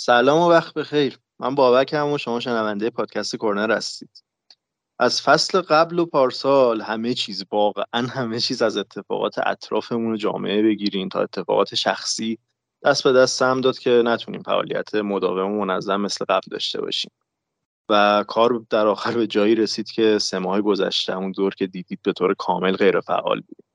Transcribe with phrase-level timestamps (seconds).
[0.00, 1.18] سلام و وقت بخیر.
[1.38, 4.24] من بابکم و شما شنونده پادکست کورنر هستید.
[4.98, 11.08] از فصل قبل و پارسال همه چیز واقعا همه چیز از اتفاقات اطرافمون جامعه بگیریم
[11.08, 12.38] تا اتفاقات شخصی
[12.84, 17.10] دست به دست سم داد که نتونیم فعالیت مداوم و منظم مثل قبل داشته باشیم.
[17.88, 22.00] و کار در آخر به جایی رسید که سه ماه گذشته اون دور که دیدید
[22.02, 23.67] به طور کامل غیر فعال بودیم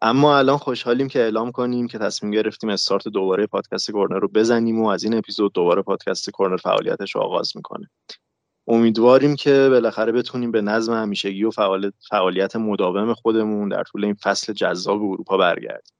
[0.00, 4.82] اما الان خوشحالیم که اعلام کنیم که تصمیم گرفتیم استارت دوباره پادکست کورنر رو بزنیم
[4.82, 7.90] و از این اپیزود دوباره پادکست کورنر فعالیتش رو آغاز می‌کنه.
[8.68, 11.50] امیدواریم که بالاخره بتونیم به نظم همیشگی و
[12.10, 15.94] فعالیت مداوم خودمون در طول این فصل جذاب اروپا برگردیم.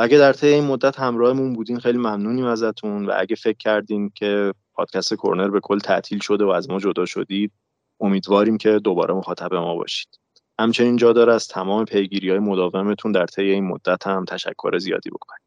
[0.00, 4.54] اگه در طی این مدت همراهمون بودین خیلی ممنونیم ازتون و اگه فکر کردین که
[4.74, 7.52] پادکست کورنر به کل تعطیل شده و از ما جدا شدید
[8.00, 10.25] امیدواریم که دوباره مخاطب ما باشید.
[10.58, 15.10] همچنین جا داره از تمام پیگیری های مداومتون در طی این مدت هم تشکر زیادی
[15.10, 15.46] بکنیم.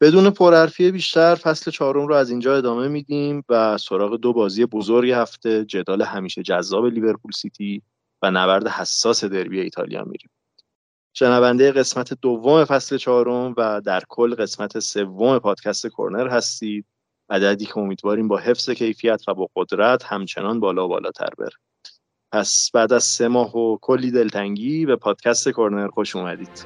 [0.00, 5.10] بدون پرحرفی بیشتر فصل چهارم رو از اینجا ادامه میدیم و سراغ دو بازی بزرگ
[5.10, 7.82] هفته جدال همیشه جذاب لیورپول سیتی
[8.22, 10.30] و نبرد حساس دربی ایتالیا میریم.
[11.12, 16.86] شنونده قسمت دوم فصل چهارم و در کل قسمت سوم پادکست کورنر هستید.
[17.30, 21.56] عددی که امیدواریم با حفظ کیفیت و با قدرت همچنان بالا بالاتر بره.
[22.34, 26.64] پس بعد از سه ماه و کلی دلتنگی به پادکست کورنر خوش اومدید.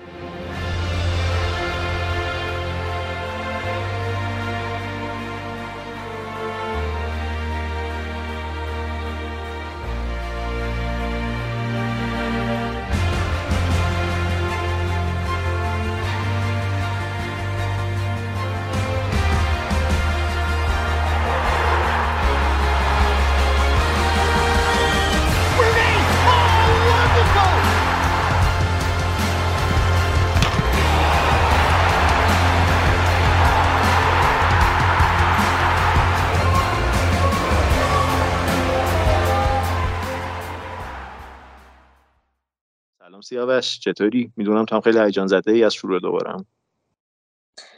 [43.28, 46.46] سیاوش چطوری؟ می‌دونم تو هم خیلی هیجان زده ای از شروع دوبارم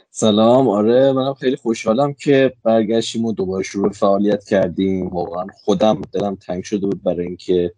[0.09, 0.69] سلام.
[0.69, 5.07] آره منم خیلی خوشحالم که برگشتیم و دوباره شروع فعالیت کردیم.
[5.07, 7.73] واقعا خودم دلم تنگ شده بود برای اینکه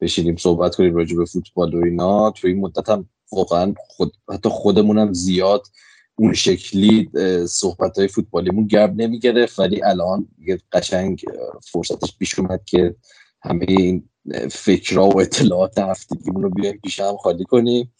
[0.00, 2.30] بشینیم صحبت کنیم راجع به فوتبال و اینا.
[2.30, 5.66] توی این مدت هم واقعا خود حتی خودمونم زیاد
[6.14, 7.10] اون شکلی
[7.46, 9.58] صحبت های فوتبالیمون گرب نمی‌گرفت.
[9.58, 10.28] ولی الان
[10.72, 11.24] قشنگ
[11.72, 12.96] فرصتش پیش اومد که
[13.42, 14.08] همه این
[14.50, 17.92] فکرها و اطلاعات هفتگیمون رو بیایم پیش هم خالی کنیم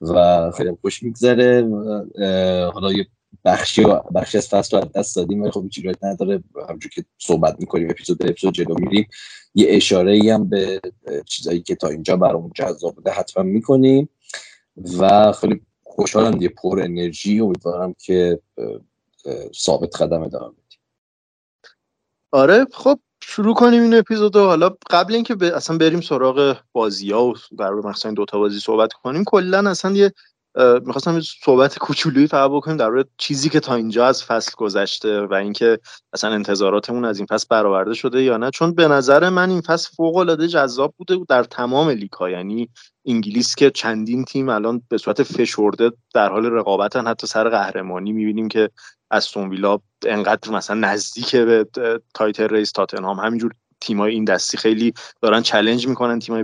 [0.00, 1.68] و خیلی خوش میگذره
[2.74, 3.06] حالا یه
[3.44, 6.42] بخشی و بخشی از فصل رو دست دادیم ولی خب چیزی نداره.
[6.68, 9.08] همجور که صحبت می‌کنیم اپیزود اپیزود جلو میریم.
[9.54, 10.80] یه اشاره ای هم به
[11.26, 14.08] چیزایی که تا اینجا برامون جذاب بوده حتما می‌کنیم
[14.98, 17.40] و خیلی خوشحالم دیگه پر انرژی.
[17.40, 18.40] امیدوارم که
[19.54, 20.78] ثابت قدم ادامه بدیم.
[22.30, 25.42] آره خب شروع کنیم این اپیزود حالا قبل اینکه ب...
[25.42, 29.92] اصلا بریم سراغ بازی ها و در مثلا دو تا بازی صحبت کنیم کلا اصلا
[29.92, 30.12] یه
[30.84, 35.34] می‌خواستم صحبت کوچولویی فقط بکنیم در مورد چیزی که تا اینجا از فصل گذشته و
[35.34, 35.78] اینکه
[36.12, 38.50] اصلا انتظاراتمون از این فصل برآورده شده یا نه.
[38.50, 42.68] چون به نظر من این فصل فوق العاده جذاب بوده در تمام لیگ ها یعنی
[43.06, 48.48] انگلیس که چندین تیم الان به صورت فشرده در حال رقابتن حتی سر قهرمانی می‌بینیم
[48.48, 48.70] که
[49.14, 51.66] استون ویلا انقدر مثلا نزدیک به
[52.14, 53.20] title race تاتنهام.
[53.20, 56.42] همینجور تیمای این دستی خیلی دارن challenge می‌کنن تیمای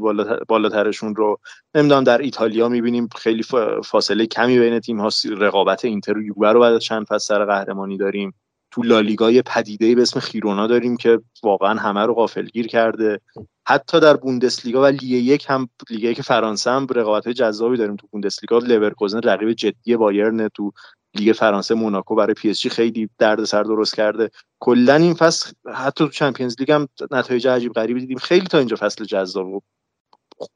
[0.48, 1.38] بالاترشون رو.
[1.74, 3.42] نمی‌دونم در ایتالیا می‌بینیم خیلی
[3.84, 5.08] فاصله کمی بین تیم ها
[5.38, 8.34] رقابت اینتر و یووه رو بعد از چند فصل سر قهرمانی داریم.
[8.72, 13.20] تو لالیگا یه پدیده به اسم خیرونا داریم که واقعا همه رو غافلگیر کرده.
[13.66, 17.96] حتی در بوندسلیگا و لیگ یک هم لیگ یک فرانسه هم رقابت جذابی داریم.
[17.96, 20.72] تو بوندسلیگا لورکوزن رقیب جدی بایرن تو
[21.14, 23.08] لیگ فرانسه موناکو برای PSG خیلی
[23.46, 24.30] دردسر درست کرده.
[24.60, 28.18] کلا این فصل حتی تو Champions League هم نتایج عجیب غریبی دیدیم.
[28.18, 29.60] خیلی تا اینجا فصل جذاب و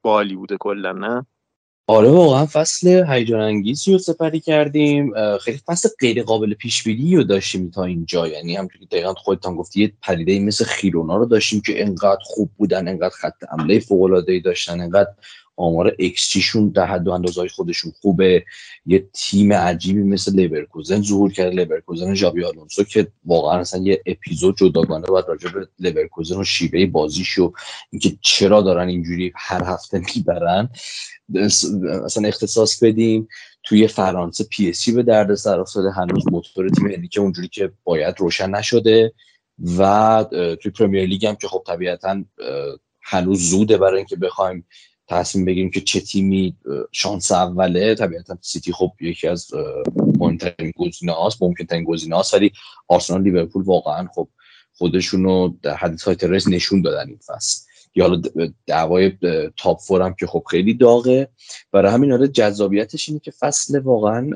[0.03, 1.27] باحالی بوده کلا نه؟
[1.87, 5.13] آره واقعا فصل هیجان انگیزی رو سپری کردیم.
[5.39, 8.29] خیلی فصل غیر قابل پیش بینی رو داشتیم تا اینجا.
[8.29, 12.51] یعنی همونطور که دقیقا خودتان گفتی یه پدیده مثل خیرونا رو داشتیم که انقدر خوب
[12.57, 15.11] بودن انقدر خط حمله فوق العاده داشتن انقدر
[15.57, 18.45] آمار ایکس جیشون در حد و اندازه خودشون خوبه.
[18.87, 21.57] یه تیم عجیبی مثل لیورکوزن ظهور کرده.
[21.57, 26.87] لیورکوزن ژابی آلونسو که واقعا اصلا یه اپیزود جداگانه باید راجع به لیورکوزن و شیوه
[26.87, 27.53] بازیش و
[27.91, 30.69] اینکه چرا دارن اینجوری هر هفته می‌برن
[32.05, 33.29] اصلا اختصاص بدیم.
[33.63, 35.91] توی فرانسه PSG به دردسر افتاده.
[35.91, 39.13] هنوز موتور تیم که اونجوری که باید روشن نشده.
[39.79, 40.25] و
[40.63, 42.25] توی Premier League هم که خب طبیعتا
[43.03, 44.67] هنوز زوده برای اینکه بخوایم
[45.09, 46.57] تصمیم بگیریم که چه تیمی
[46.93, 47.95] شانس اوله.
[47.95, 49.51] طبیعتا سیتی خب یکی از
[50.19, 52.53] مهمترین گزینه هاست ممکن ترین گزینه هاست ولی
[52.89, 54.29] آرسنال لیورپول واقعا خب
[54.73, 57.65] خودشونو در حد title نشون دادن این فصل.
[57.95, 58.23] یا حالا
[58.67, 59.13] دعوای
[59.57, 61.29] top four هم که خب خیلی داغه.
[61.73, 64.31] برای همین آره جذابیتش اینه که فصل واقعا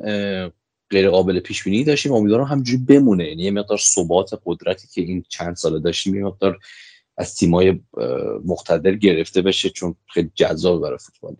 [0.90, 2.12] غیر قابل پیش بینی داشتیم.
[2.12, 3.28] امیدوارم همینجوری بمونه.
[3.28, 6.58] یعنی یه مقدار ثبات قدرتی که این چند ساله داشتیم یه مقدار
[7.18, 7.80] از تیمای
[8.44, 11.36] مقتدر گرفته بشه چون خیلی جذاب برای فوتبال.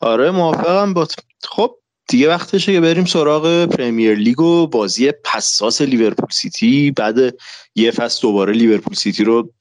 [0.00, 1.08] آره موافقم با
[1.42, 1.78] خب
[2.08, 6.90] دیگه وقتشه که بریم سراغ Premier League و بازی حساس لیورپول سیتی.
[6.90, 7.34] بعد
[7.74, 9.52] یه فصل دوباره لیورپول سیتی رو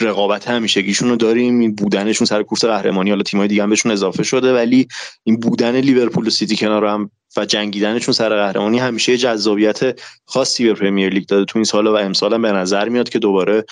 [0.00, 1.58] رقابت همیشگیشون رو داریم.
[1.58, 4.88] این بودنشون سر کورس قهرمانی حالا تیمای دیگه هم بهشون اضافه شده ولی
[5.24, 10.74] این بودن لیورپول و سیتی کنار هم و جنگیدنشون سر قهرمانی همیشه جذابیت خاصی به
[10.74, 11.44] Premier League داده.
[11.44, 13.64] تو این سال و امسال هم به نظر میاد که دوباره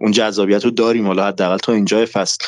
[0.00, 1.06] اون جذابیت رو داریم.
[1.06, 2.44] حالا حداقل تا اینجای فصل.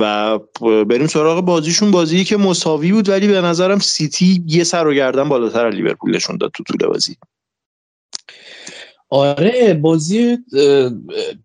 [0.00, 0.38] و
[0.84, 1.90] بریم سراغ بازیشون.
[1.90, 6.36] بازی که مساوی بود ولی به نظرم سیتی یه سر و گردن بالاتر لیورپول نشون
[6.36, 7.16] داد تو طول بازی.
[9.08, 10.38] آره بازی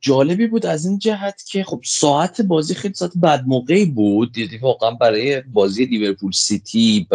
[0.02, 4.32] جالبی بود از این جهت که خب ساعت بازی خیلی ساعت بد موقعی بود.
[4.32, 7.08] دیدی واقعا برای بازی لیورپول سیتی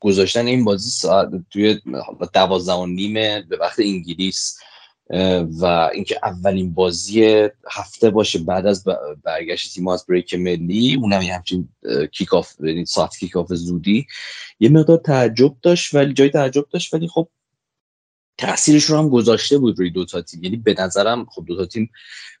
[0.00, 1.80] گذاشتن این بازی ساعت توی
[2.34, 4.58] دوازده و نیمه به وقت انگلیس
[5.60, 8.84] و اینکه اولین بازی هفته باشه بعد از
[9.24, 11.68] برگشت تیم از break ملی اونم یه همچین
[12.12, 14.06] kick off یعنی ساعت kick off زودی
[14.60, 17.28] یه مقدار تعجب داشت ولی جای تعجب داشت ولی خب
[18.38, 20.44] تاثیرش رو هم گذاشته بود روی دوتا تیم.
[20.44, 21.90] یعنی به نظرم خب دوتا تیم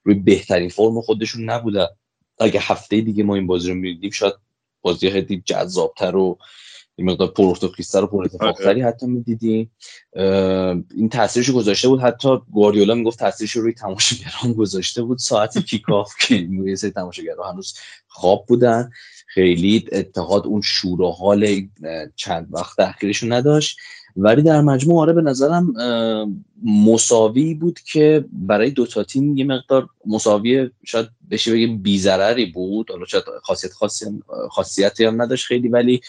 [0.04, 1.86] روی بهترین فرم خودشون نبودن.
[2.38, 4.34] اگه هفته دیگه ما این بازی رو می‌دیدیم شاید
[4.82, 6.38] بازی خیلی جذابتر و
[6.96, 8.92] این مقدار پرتوخیستر و پر اتفاقتری آره.
[8.92, 9.70] حتی می‌دیدیم.
[10.96, 12.00] این تاثیرش گذاشته بود.
[12.00, 15.18] حتی گواردیولا می‌گفت تاثیرش روی تماشاگران گذاشته بود.
[15.18, 17.74] ساعت کیکاف که روی سری تماشاگران هنوز
[18.08, 18.90] خواب بودن.
[19.26, 21.68] خیلی اتحاد اون شور و حال
[22.16, 23.78] چند وقت اخیرشون نداشت.
[24.16, 25.74] ولی در مجموع آره به نظرم
[26.64, 32.90] مساوی بود که برای دو تا تیم یه مقدار مساوی شاید بشه بگیم بیزرری بود.
[32.90, 34.06] حالا شاید خاصیت خاصی
[34.50, 36.00] خاصیتی هم نداشت خیلی ولی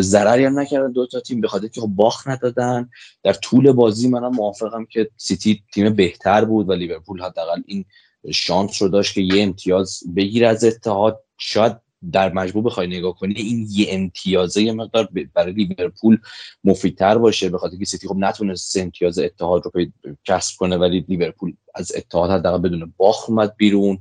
[0.00, 2.90] ضرری هم نکردن دو تا تیم به خاطر که خب باخت ندادن.
[3.22, 7.84] در طول بازی منم موافقم که سیتی تیم بهتر بود و لیورپول حداقل این
[8.32, 11.24] شانس رو داشت که یه امتیاز بگیر از اتحاد.
[11.38, 11.76] شاید
[12.12, 16.18] در مجموع بخوای نگاه کنی این یه امتیازه یه مقدار برای لیورپول
[16.64, 19.86] مفیدتر باشه به خاطر که سیتی خب نتونست سه امتیاز اتحاد رو
[20.24, 23.98] کسب کنه ولی لیورپول از اتحاد حداقل بدون باخت اومد بیرون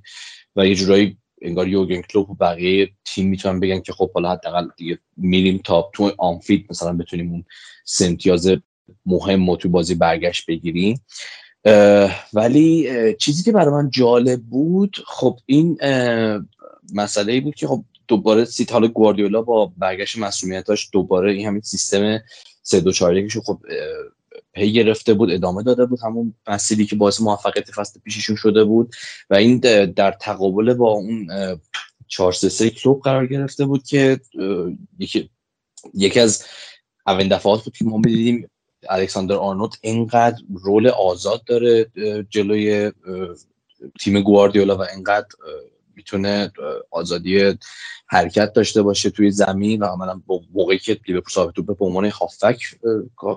[0.55, 4.67] و یه جورایی انگار یورگن کلوپ و بقیه تیم می‌تونن بگن که خب حالا حداقل
[4.77, 7.45] دیگه میریم تا تو آنفیلد مثلا بتونیم اون
[7.85, 8.49] سمتیاز
[9.05, 11.05] مهم و تو بازی برگشت بگیریم.
[12.33, 12.87] ولی
[13.19, 15.77] چیزی که برای من جالب بود خب این
[16.93, 22.19] مسئله بود که خب دوباره سیت حالا گواردیولا با برگشت مسئولیتاش دوباره این همین سیستم
[22.61, 23.59] 3 2 4 خب
[24.57, 28.95] پی گرفته بود ادامه داده بود همون مسیری که باعث موفقیت فصل پیششون شده بود
[29.29, 29.57] و این
[29.95, 31.27] در تقابل با اون
[32.07, 34.19] 4 3 کلوب قرار گرفته بود که
[34.99, 35.29] یکی
[35.93, 36.45] یکی از
[37.07, 38.49] اولین دفعات بود که ما می‌دیدیم
[38.89, 41.85] الکساندر آرنوت اینقدر رول آزاد داره
[42.29, 42.91] جلوی
[43.99, 45.27] تیم گواردیولا و اینقدر
[45.97, 46.51] می‌تونه
[46.91, 47.53] آزادی
[48.07, 50.21] حرکت داشته باشه توی زمین و عملا
[50.53, 52.59] موقعی که لیورپول صاحب توپ به عنوان هافک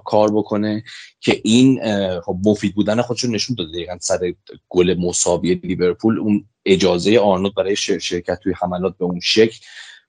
[0.05, 0.85] کار بکنه
[1.21, 1.81] که این
[2.21, 3.73] خب مفید بودن خودش نشون داده.
[3.73, 4.35] دقیقا سر
[4.69, 9.59] گل مساوی لیورپول اون اجازه آرنولد برای شرکت توی حملات به اون شکل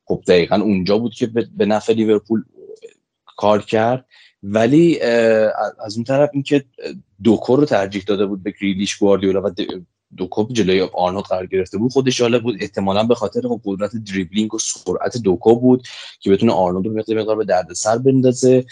[0.05, 2.43] خب دقیقا اونجا بود که به نفع لیورپول
[3.37, 4.05] کار کرد.
[4.43, 5.01] ولی
[5.79, 6.65] از اون طرف اینکه
[7.23, 9.49] دوکو رو ترجیح داده بود به گریلیش گواردیولا و
[10.17, 11.91] دوکو جلوی آرنولد قرار گرفته بود.
[11.91, 15.87] خودش جالب بود احتمالا به خاطر خب قدرت دریبلینگ و سرعت دوکو بود
[16.19, 18.65] که بتونه آرنولد رو مقدار به دردسر بندازه.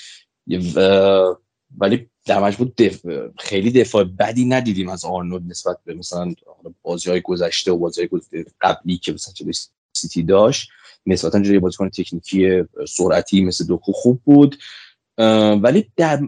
[1.78, 3.06] ولی در مجموع دف...
[3.40, 6.34] خیلی دفاع بدی ندیدیم از آرنولد نسبت به مثلا
[6.82, 9.54] بازی های گذشته و بازی های قبلی که مثلا جلوی
[9.94, 10.70] سیتی داشت.
[11.06, 14.58] نسبتا جلوی بازیکن تکنیکی سرعتی مثل دوکو خوب بود.
[15.62, 16.20] ولی در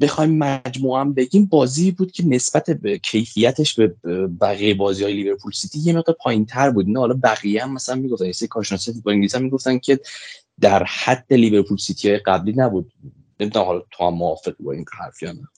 [0.00, 3.88] بخوایم مجموعا بگیم بازی بود که نسبت به کیفیتش به
[4.40, 6.88] بقیه بازی های لیورپول سیتی یه مقدار پایین تر بود.
[6.88, 10.00] نه حالا بقیه هم مثلا می‌گفتن یه سری کارشناسی با انگلیسی هم می‌گفتن که
[10.60, 12.92] در حد لیورپول سیتی های قبلی نبود.
[13.40, 15.48] نمی‌دونم حالا تو هم موافق با این حرف یا نه.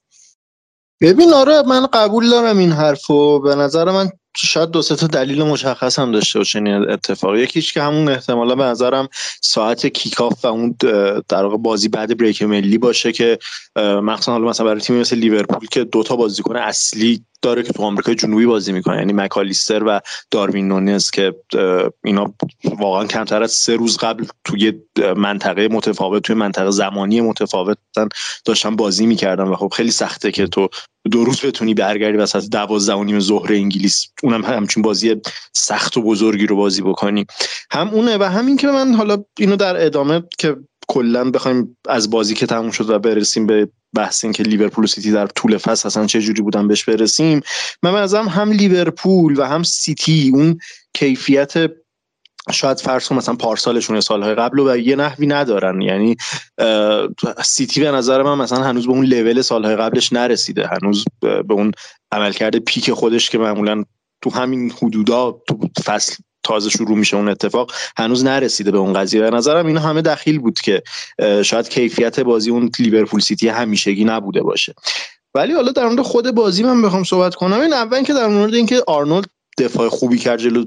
[1.00, 3.40] ببین آره من قبول دارم این حرفو.
[3.40, 7.36] به نظر من شاید دو تا دلیل مشخص هم داشته باشه این اتفاق.
[7.36, 9.08] یکیش که همون احتمالا به نظرم
[9.40, 10.76] ساعت کیکاف و اون
[11.28, 13.38] در واقع بازی بعد بریک ملی باشه که
[13.76, 18.14] مخصوصا حالا مثلا برای تیمی مثل لیورپول که دوتا بازیکن اصلی داره که تو آمریکای
[18.14, 18.96] جنوبی بازی می‌کنه.
[18.96, 20.00] یعنی مکالیستر و
[20.30, 21.34] داروین نونز که
[22.04, 22.34] اینا
[22.78, 24.72] واقعا کمتر از سه روز قبل توی
[25.16, 27.78] منطقه متفاوت توی منطقه زمانی متفاوت
[28.44, 30.68] داشتن بازی می‌کردن و خب خیلی سخته که تو
[31.10, 34.06] دو روز بتونی برگردی وسط دوازده و نیم ظهر انگلیس.
[34.22, 35.16] اونم همچین بازی
[35.52, 37.26] سخت و بزرگی رو بازی بکنی.
[37.70, 40.56] هم اونه و همین که من حالا اینو در ادامه که
[40.88, 44.86] کلا بخوایم از بازی که تموم شد و برسیم به بحث این که لیورپول و
[44.86, 47.40] سیتی در طول فصل اصلا چه جوری بودن بهش برسیم.
[47.82, 50.58] من ازم هم لیورپول و هم سیتی اون
[50.94, 51.54] کیفیت
[52.52, 55.80] شاید فرض مثلا پارسالشون سالهای قبل و یه نحوی ندارن.
[55.80, 56.16] یعنی
[57.44, 60.66] سیتی به نظر من مثلا هنوز به اون لول سالهای قبلش نرسیده.
[60.66, 61.72] هنوز به اون
[62.12, 63.84] عملکرد peak خودش که معمولا
[64.22, 69.20] تو همین حدودا تو فصل تازه شروع میشه اون اتفاق هنوز نرسیده به اون قضیه.
[69.20, 70.82] به نظرم اینا همه دخیل بود که
[71.42, 74.74] شاید کیفیت بازی اون لیورپول سیتی همیشگی نبوده باشه.
[75.34, 77.60] ولی حالا در مورد خود بازی من بخوام صحبت کنم.
[77.60, 79.26] این اول که در مورد اینکه آرنولد
[79.58, 80.64] دفاع خوبی کرد جلو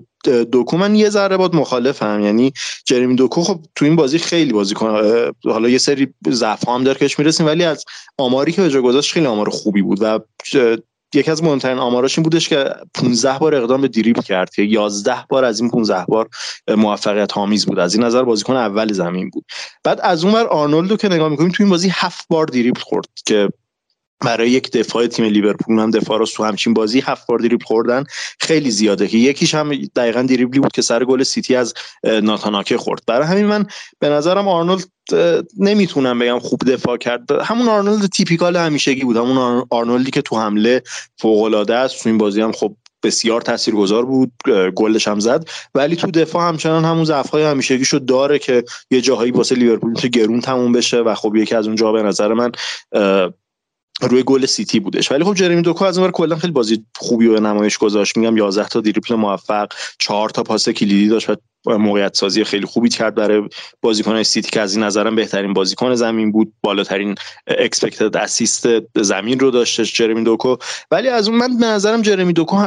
[0.51, 2.21] دوکو من یه ذره بات مخالفم.
[2.23, 2.53] یعنی
[2.85, 6.99] جرمی دوکو خب تو این بازی خیلی بازی کنه حالا یه سری ضعف هم داره
[6.99, 7.85] کهش می‌رسیم ولی از
[8.17, 10.19] آماری که به جا گذاشت خیلی آمار خوبی بود و
[11.13, 15.15] یکی از مهمترین آماراش این بودش که 15 بار اقدام به دریبل کرد که 11
[15.29, 16.29] بار از این 15 بار
[16.67, 17.79] موفقیت آمیز بود.
[17.79, 19.45] از این نظر بازیکن اول زمین بود.
[19.83, 23.07] بعد از اون ور آرنولدو که نگاه می‌کنیم تو این بازی 7 بار دریبل خورد
[23.25, 23.49] که
[24.25, 28.03] برای یک دفاع تیم لیورپول هم دفاع رو تو همچین بازی هفت بار دریبل خوردن
[28.39, 29.07] خیلی زیاده.
[29.07, 33.01] که یکیش هم دقیقا دریبلی بود که سر گل سیتی از ناتان آکه خورد.
[33.07, 33.65] برای همین من
[33.99, 34.85] به نظرم آرنولد
[35.57, 37.31] نمی‌تونم بگم خوب دفاع کرد.
[37.31, 39.17] همون آرنولد typical همیشگی بود.
[39.17, 40.81] همون آرنولدی که تو حمله
[41.17, 42.03] فوق العاده است.
[42.03, 44.31] تو این بازی هم خب بسیار تاثیرگذار بود.
[44.75, 45.49] گلش هم زد.
[45.75, 50.41] ولی تو دفاع همچنان همون ضعف‌های همیشگیشو داره که یه جاهایی واسه لیورپول تو گرون
[50.41, 52.51] تموم بشه و خب یکی از اون جا به نظر من
[54.01, 55.11] روی گل سیتی بودش.
[55.11, 58.17] ولی خب جرمی دوکو از اونور کلا خیلی بازی خوبی و نمایش گذاشت.
[58.17, 59.67] میگم 11 تا دریبل موفق
[59.99, 61.35] 4 تا پاس کلیدی داشت و
[61.65, 63.41] موقعیت سازی خیلی خوبی کرد برای
[63.81, 66.53] بازیکن سیتی که از این نظرم بهترین بازیکن زمین بود.
[66.61, 67.15] بالاترین
[67.47, 68.67] expected assist
[69.01, 70.55] زمین رو داشته جرمی دوکو.
[70.91, 72.65] ولی از اون من به نظرم جرمی دوکو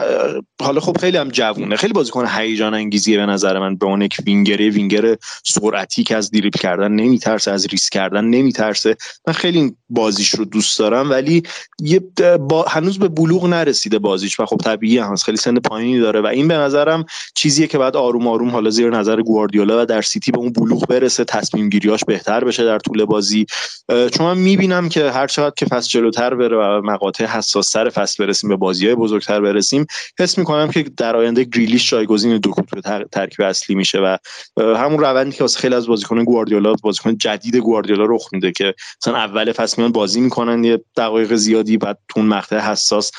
[0.63, 1.77] حالا خب خیلی هم جوونه.
[1.77, 3.77] خیلی بازیکن هیجان انگیزیه به نظر من.
[3.77, 8.97] به اون یک وینگر وینگر سرعتی که از دریبل کردن نمیترسه از ریسک کردن نمیترسه.
[9.27, 11.43] من خیلی بازیش رو دوست دارم ولی
[11.81, 12.01] یه
[12.41, 16.27] با هنوز به بلوغ نرسیده بازیش و خب طبیعی هست خیلی سن پایینی داره و
[16.27, 17.05] این به نظرم
[17.35, 20.87] چیزیه که بعد آروم آروم حالا زیر نظر گواردیولا و در سیتی به اون بلوغ
[20.87, 23.47] برسه تصمیم گیریاش بهتر بشه در طول بازی.
[23.89, 28.27] چون من می‌بینم که هر چقدر که فصل جلوتر بره و مقاطع حساس سر فصل
[28.27, 29.87] برسیم به بازی های بزرگتر برسیم
[30.19, 34.17] حس می‌کنم که در آینده گریلیش جایگزین دوکو تو ترکیب اصلی میشه و
[34.59, 39.53] همون روندی که خیلی از بازیکن گواردیولا بازیکن جدید گواردیولا رخ میده که مثلا اول
[39.53, 43.13] فصل میان بازی می‌کنن یه دقایق زیادی بعد تو مقطع حساس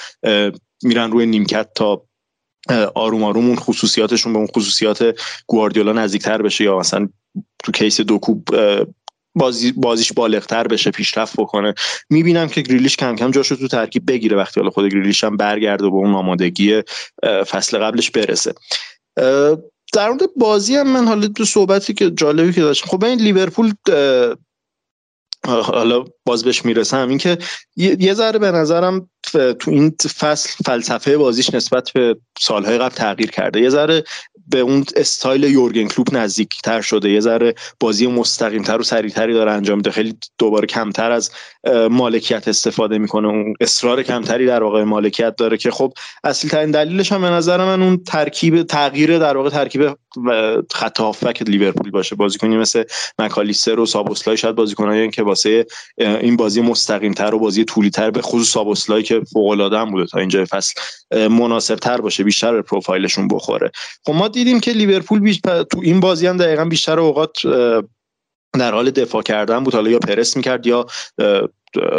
[0.84, 2.04] میرن روی نیمکت تا
[2.96, 7.10] آروم آروم اون خصوصیاتشون به اون خصوصیات گواردیولا نزدیکتر بشه یا مثلا
[7.64, 8.36] تو کیس دوکو
[9.36, 11.74] بازی بازیش بالغتر بشه پیشرفت بکنه.
[12.10, 15.84] می‌بینم که گریلیش کم کم جاشو تو ترکیب بگیره وقتی حالا خود گریلیش هم برگرده
[15.84, 16.82] به اون آمادگی
[17.48, 18.54] فصل قبلش برسه.
[19.94, 22.88] در مورد بازی هم من حالا تو صحبتی که جالبی که داشتم.
[22.88, 23.74] خب این لیورپول
[25.46, 27.38] حالا باز بهش می‌رسم اینکه
[27.78, 29.10] یه ذره به نظرم
[29.60, 33.62] تو این فصل فلسفه بازیش نسبت به سالهای قبل تغییر کرده.
[33.62, 34.04] یه ذره
[34.48, 37.10] به اون استایل یورگن کلوپ نزدیکتر شده.
[37.10, 39.92] یه ذره بازی مستقیمتر و سریعتری داره انجام میده.
[39.92, 41.32] خیلی دوباره کمتر از
[41.90, 43.28] مالکیت استفاده می‌کنه.
[43.28, 47.58] اون اصرار کمتری در واقع مالکیت داره که خب اصلی ترین دلیلش هم به نظر
[47.58, 49.98] من اون ترکیب تغییر در واقع ترکیب
[50.74, 52.16] خط هافبک لیورپول باشه.
[52.16, 52.84] بازیکنی مثل
[53.20, 55.66] مکالیستر و سابوسلای شاید بازیکنایی که واسه
[55.98, 60.20] این بازی مستقیمتر و بازی طولیتر به خصوص سابوسلای که فوق العاده هم بوده تا
[60.20, 60.82] اینجا فصل
[61.28, 63.72] مناسب تر باشه بیشتر به پروفایلشون بخوره.
[64.06, 67.38] خب ما دیدیم که لیورپول تو این بازی هم دقیقا بیشتر اوقات
[68.60, 69.74] در حال دفاع کردن بود.
[69.74, 70.86] حالا یا پرس می‌کرد یا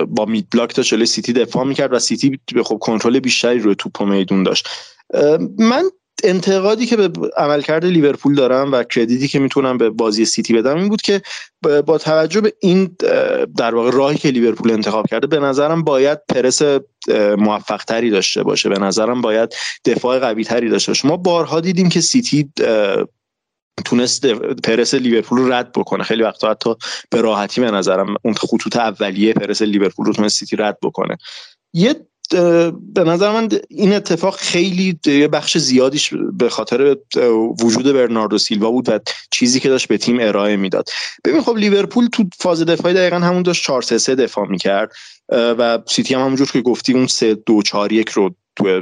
[0.08, 4.00] با mid block تا جلوی سیتی دفاع می‌کرد و سیتی خب کنترل بیشتری روی توپ
[4.00, 4.68] و میدون داشت.
[5.58, 5.84] من
[6.24, 10.76] انتقادی که به عملکرد لیورپول دارم و credit ی که می‌تونم به بازی سیتی بدم
[10.76, 11.22] این بود که
[11.86, 12.96] با توجه به این
[13.56, 16.62] در واقع راهی که لیورپول انتخاب کرده به نظرم باید پرس
[17.38, 18.68] موفق تری داشته باشه.
[18.68, 19.54] به نظرم باید
[19.84, 21.08] دفاع قوی تری داشته باشه.
[21.08, 22.50] ما بارها دیدیم که سیتی
[23.84, 24.26] تونست
[24.64, 26.04] پرس لیورپول رو رد بکنه.
[26.04, 26.74] خیلی وقتا حتی
[27.10, 31.16] به راحتی به نظرم اون خطوط اولیه پرس لیورپول رو تونست سیتی رد بکنه.
[31.72, 31.94] یه
[32.94, 34.92] به نظر من این اتفاق خیلی
[35.32, 36.96] بخش زیادیش به خاطر
[37.62, 38.98] وجود برناردو سیلوا بود و
[39.30, 40.88] چیزی که داشت به تیم ارائه می‌داد.
[41.24, 44.92] ببین خب لیورپول تو فاز دفاعی دقیقا همون داشت 4 3 دفاع می‌کرد
[45.28, 48.80] و سیتی هم همونجور که گفتی اون 3 2 4 1 رو تو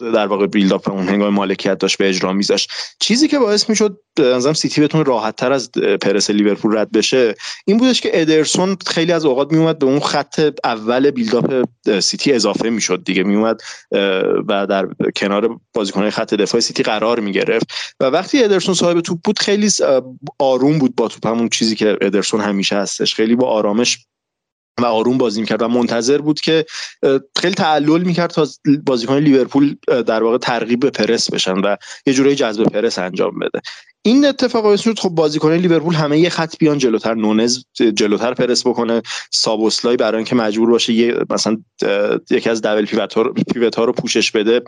[0.00, 2.70] در واقع build-up اون هنگام مالکیت داشت به اجرا میذاشت.
[3.00, 7.34] چیزی که باعث می‌شد نظرم سیتی بتونه راحت تر از پرس لیورپول رد بشه
[7.66, 11.64] این بودش که ادرسون خیلی از اوقات میومد به اون خط اول build-up
[12.00, 13.22] سیتی اضافه می‌شد دیگه.
[13.22, 13.60] میومد
[14.48, 17.66] و در کنار بازیکنهای خط دفاع سیتی قرار می‌گرفت.
[18.00, 19.70] و وقتی ادرسون صاحب توپ بود خیلی
[20.38, 21.26] آروم بود با توپ.
[21.26, 23.14] همون چیزی که ادرسون همیشه هستش.
[23.14, 23.98] خیلی با آرامش
[24.78, 26.66] و آروم بازی می‌کرد و منتظر بود که
[27.40, 28.46] خیلی تعلل می‌کرد تا
[28.86, 33.60] بازیکن لیورپول در واقع ترغیب به پرس بشن و یه جورایی جذب پرس انجام بده.
[34.08, 37.58] این اتفاق باعث شد خب بازیکن لیورپول همه یه خط بیان جلوتر نونز
[37.94, 41.56] جلوتر پرس بکنه سابوسلای برای اینکه مجبور باشه یه مثلا
[42.30, 42.84] یکی از دبل
[43.52, 44.62] پیوت ها رو پوشش بده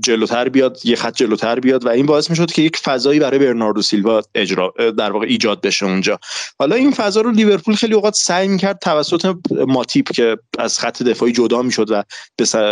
[0.00, 3.82] جلوتر بیاد یه خط جلوتر بیاد و این باعث می‌شد که یک فضایی برای برناردو
[3.82, 6.18] سیلوا اجرا در واقع ایجاد بشه اونجا.
[6.58, 11.32] حالا این فضا رو لیورپول خیلی اوقات سعی می‌کرد توسط ماتیپ که از خط دفاعی
[11.32, 12.02] جدا می‌شد و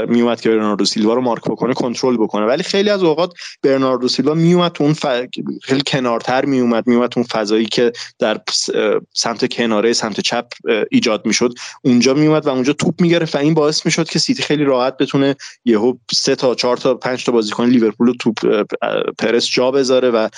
[0.08, 2.46] میومد که برناردو سیلوا رو مارک بکنه کنترل بکنه.
[2.46, 3.32] ولی خیلی از اوقات
[3.62, 4.92] برناردو سیلوا میومد اون
[5.62, 8.40] خیلی کنارتر می اومد می اومد اون فضایی که در
[9.14, 10.46] سمت کناره سمت چپ
[10.90, 11.54] ایجاد می‌شد.
[11.82, 14.96] اونجا می اومد و اونجا توپ می‌گرفت و این باعث می‌شد که سیتی خیلی راحت
[14.96, 18.38] بتونه یهو سه تا چهار تا پنج تا بازیکن لیورپول توپ
[19.18, 20.28] پرس جا بذاره و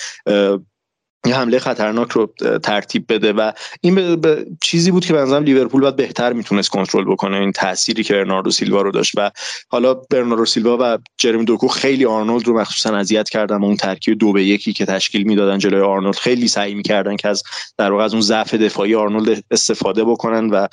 [1.26, 2.26] یه حمله خطرناک رو
[2.62, 7.04] ترتیب بده و این به چیزی بود که به نظرم لیورپول باید بهتر می‌تونست کنترل
[7.04, 9.30] بکنه این تأثیری که برناردو سیلوا رو داشت و
[9.68, 14.18] حالا برناردو سیلوا و جرمی دوکو خیلی آرنولد رو مخصوصا اذیت کردن و اون ترکیب
[14.18, 17.42] دو به یکی که تشکیل می‌دادن جلوی آرنولد خیلی سعی می‌کردن که از
[17.78, 20.68] در واقع از اون ضعف دفاعی آرنولد استفاده بکنن و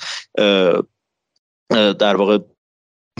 [1.92, 2.38] در واقع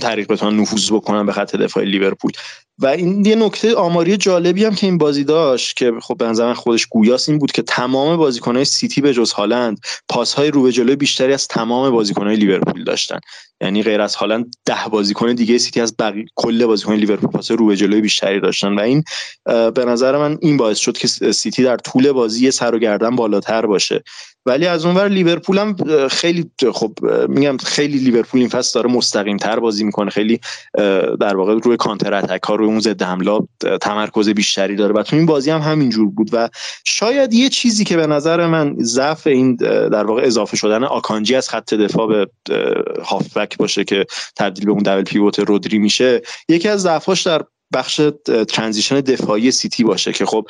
[0.01, 2.33] طریق بتونن نفوذ بکنن به خط دفاع لیورپول.
[2.79, 6.55] و این یه نکته آماری جالبی هم که این بازی داشت که خب به نظر
[6.55, 10.97] خودش گویاست این بود که تمام بازیکنهای سیتی به جز هالند پاسهای رو به جلوی
[10.97, 13.19] بیشتری از تمام بازیکنهای لیورپول داشتن.
[13.61, 17.67] یعنی غیر از هالند ده بازیکن دیگه سیتی از بقیه کل بازیکن لیورپول پاس رو
[17.67, 19.05] به جلوی بیشتری داشتن و این
[19.45, 23.67] به نظر من این باعث شد که سیتی در طول بازی سر و گردن بالاتر
[23.67, 24.03] باشه.
[24.49, 25.76] ولی از اونور لیورپول هم
[26.09, 26.93] خیلی خب
[27.28, 30.11] میگم خیلی لیورپول این فصل داره مستقیم تر بازی می‌کنه.
[30.11, 30.40] خیلی
[31.21, 33.40] در واقع روی counter attack ها روی اون ضد حمله
[33.81, 34.94] تمرکز بیشتری داره.
[34.94, 36.31] و تو این بازی هم همینجور بود.
[36.33, 36.49] و
[36.85, 41.49] شاید یه چیزی که به نظر من ضعف این در واقع اضافه شدن آکانجی از
[41.49, 42.27] خط دفاع به
[43.05, 48.00] هافبک باشه که تبدیل به اون double pivot رودری میشه یکی از ضعفاش در بخش
[48.49, 50.48] transition دفاعی سیتی باشه که خب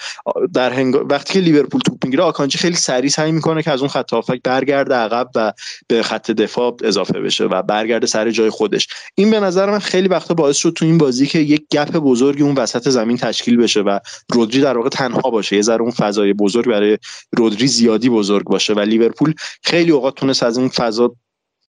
[0.54, 0.96] در هنگ...
[1.11, 4.40] وقتی که لیورپول توپ می‌گیره آکانجی خیلی سریع سعی می‌کنه که از اون خط هافبک
[4.44, 5.52] برگرده عقب و
[5.88, 8.88] به خط دفاع اضافه بشه و برگرده سر جای خودش.
[9.14, 12.42] این به نظر من خیلی وقتا باعث شد تو این بازی که یک gap بزرگی
[12.42, 13.98] اون وسط زمین تشکیل بشه و
[14.33, 15.57] رودری در واقع تنها باشه.
[15.57, 16.98] یه ذره اون فضای بزرگ برای
[17.37, 21.14] رودری زیادی بزرگ باشه و لیورپول خیلی اوقات تونست از اون فضا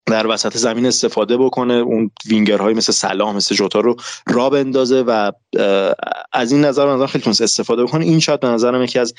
[0.06, 3.96] در وسط زمین استفاده بکنه اون وینگرهای مثل صلاح مثل جوتا رو
[4.28, 5.32] راه بندازه و
[6.34, 8.06] از این نظر نظر خیلی تونست استفاده بکنه.
[8.06, 9.14] این شاید به نظرم یکی از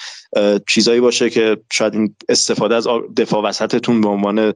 [0.68, 4.52] چیزایی باشه که شاید این استفاده از دفاع وسطتون به عنوان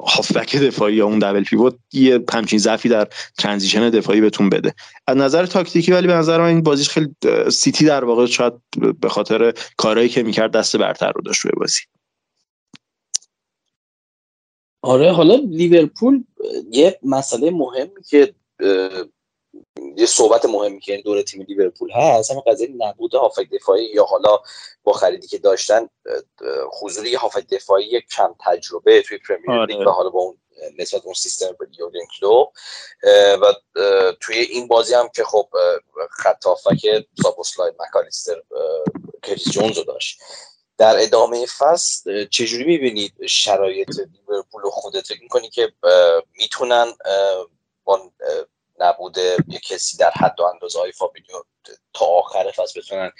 [0.00, 3.08] هافبک دفاعی یا اون double pivot یه همچین ضعفی در
[3.38, 4.74] transition دفاعی بهتون بده.
[5.06, 7.08] از نظر تاکتیکی ولی به نظر من این بازیش خیلی
[7.50, 8.52] سیتی در واقع شاید
[9.00, 11.80] به خاطر کارهایی که می‌کرد دست برتر رو داشت بازی.
[14.82, 16.24] آره حالا لیورپول
[16.70, 18.34] یه مسئله مهمی که
[19.96, 24.04] یه صحبت مهمی که این دور تیم لیورپول هست همین قضیه نبود هافک دفاعی یا
[24.04, 24.38] حالا
[24.82, 25.88] با خریدی که داشتن
[26.82, 29.88] حضور یه هافک دفاعی کم تجربه توی پرمیر لیگ آره.
[29.88, 30.38] و حالا با اون
[30.78, 32.46] نسبت اون سیستم یورگن کلو
[33.42, 33.54] و
[34.20, 35.48] توی این بازی هم که خب
[36.10, 38.42] خط هافبک سوبوسلای مکالیستر
[39.22, 40.20] کرتیس جونز رو داشت
[40.82, 45.72] در ادامه فصل چجوری می‌بینید شرایط لیورپول خودت؟ فکر می‌کنی که
[46.38, 46.86] می‌تونن
[47.84, 48.12] با
[48.80, 49.16] نبود
[49.48, 51.44] یه کسی در حد و اندازه های فابینیو
[51.92, 53.12] تا آخر فصل بتونن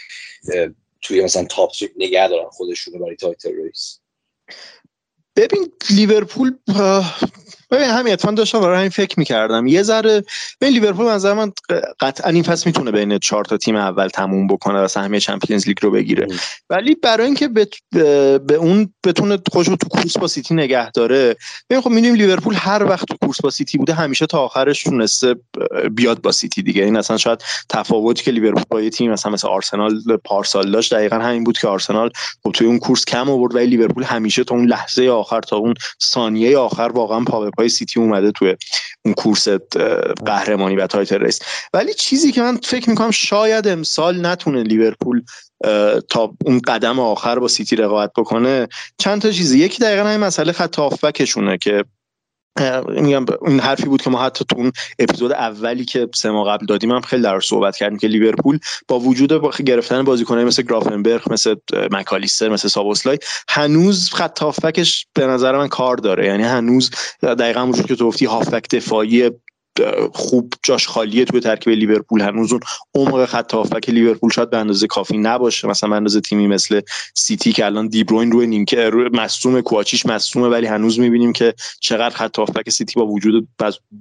[1.02, 4.00] توی مثلا top three نگه دارن خودشون برای title race؟
[5.36, 6.58] ببین لیورپول
[7.72, 9.66] ببین همین اتفاقا داشتم برای همین فکر می‌کردم.
[9.66, 10.24] یه ذره
[10.58, 11.52] به لیورپول نظر من
[12.00, 15.76] قطعا این فصل می‌تونه بین چهار تا تیم اول تموم بکنه و سهمیه Champions League
[15.82, 16.26] رو بگیره.
[16.70, 17.48] ولی برای اینکه
[18.38, 21.36] به اون بتونه خودشو تو کورس با سیتی نگه داره
[21.70, 25.34] ببین خب می‌دونیم لیورپول هر وقت تو کورس با سیتی بوده همیشه تا آخرش تونسته
[25.92, 26.84] بیاد با سیتی دیگه.
[26.84, 31.16] این اصلا شاید تفاوتی که لیورپول با یه تیم مثلا مثل آرسنال پارسال داشت دقیقا
[31.16, 32.10] همین بود که آرسنال
[32.42, 35.74] خب توی اون کورس کم آورد ولی لیورپول همیشه تا اون لحظه آخر تا اون
[36.02, 38.56] ثانیه آخر واقعا پا به پای سیتی اومده توی
[39.04, 39.48] اون کورس
[40.26, 41.40] قهرمانی و title race.
[41.74, 45.22] ولی چیزی که من فکر می‌کنم شاید امسال نتونه لیورپول
[46.08, 50.52] تا اون قدم آخر با سیتی رقابت بکنه چند تا چیزی یکی دقیقا همین مسئله
[50.52, 51.84] خط هافبکشونه که
[52.88, 56.66] میگم این حرفی بود که ما حتی تو اون اپیزود اولی که سه ماه قبل
[56.66, 61.22] دادیم هم خیلی در صحبت کردیم که لیورپول با وجود با گرفتن بازیکنای مثل گراونبرخ
[61.30, 61.54] مثل
[61.90, 66.26] مکالیستر مثل سابوسلای هنوز خط هافبکش به نظر من کار داره.
[66.26, 66.90] یعنی هنوز
[67.22, 69.30] دقیقا اونجور که تو گفتی هافبک دفاعی
[70.12, 72.60] خوب جاش خالیه توی ترکیب لیورپول هنوز اون
[72.94, 75.68] عمق خط هافبک لیورپول شاید به اندازه کافی نباشه.
[75.68, 76.80] مثلا به اندازه تیمی مثل
[77.14, 82.14] سیتی که الان دیبروین روی نیمکته رودری مصدوم کوواچیچ مصدومه ولی هنوز می‌بینیم که چقدر
[82.14, 83.48] خط هافبک سیتی با وجود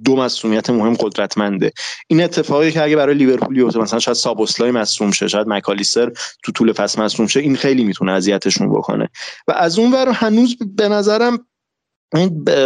[0.04, 1.72] دو مصدومیت مهم قدرتمنده.
[2.06, 6.52] این اتفاقی که اگه برای لیورپول بیفته مثلا شاید سابوسلای مصدوم شه شاید مکالیستر تو
[6.52, 9.08] طول فصل مصوم شه این خیلی می‌تونه اذیتشون بکنه.
[9.48, 11.46] و از اون ور هنوز به نظرم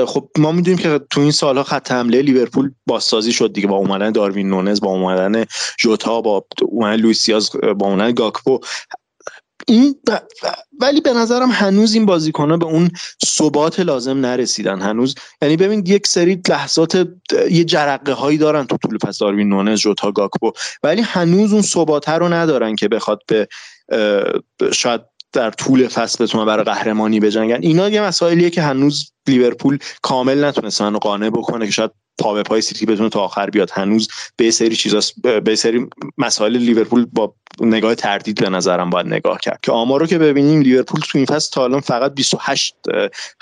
[0.06, 4.12] خب ما می‌دونیم که تو این سالها خط حمله لیورپول بازسازی شد دیگه با اومدن
[4.12, 5.44] داروین نونز با اومدن
[5.78, 8.60] جوتا با اومدن لویسیاز با اومدن گاکپو.
[9.68, 9.94] این
[10.80, 12.90] ولی به نظرم هنوز این بازیکنها به اون
[13.26, 14.80] ثبات لازم نرسیدن.
[14.80, 17.08] هنوز یعنی ببین یک سری لحظات
[17.50, 22.08] یه جرقه هایی دارن تو طول پس داروین نونز جوتا گاکپو ولی هنوز اون ثبات
[22.08, 23.48] رو ندارن که بخواد به
[24.72, 25.00] شاید
[25.36, 27.58] در طول فصل بتونن برای قهرمانی بجنگن.
[27.62, 32.42] اینا یه مسائلیه که هنوز لیورپول کامل نتونست منو قانع بکنه که شاید پا به
[32.42, 33.70] پای سیتی بتونه تا آخر بیاد.
[33.70, 35.00] هنوز یه سری چیزا
[35.44, 35.86] یه سری
[36.18, 39.60] مسائل لیورپول با نگاه تردید به نظرم باید نگاه کرد.
[39.62, 42.76] که آمار رو که ببینیم لیورپول تو این فصل تا الان فقط 28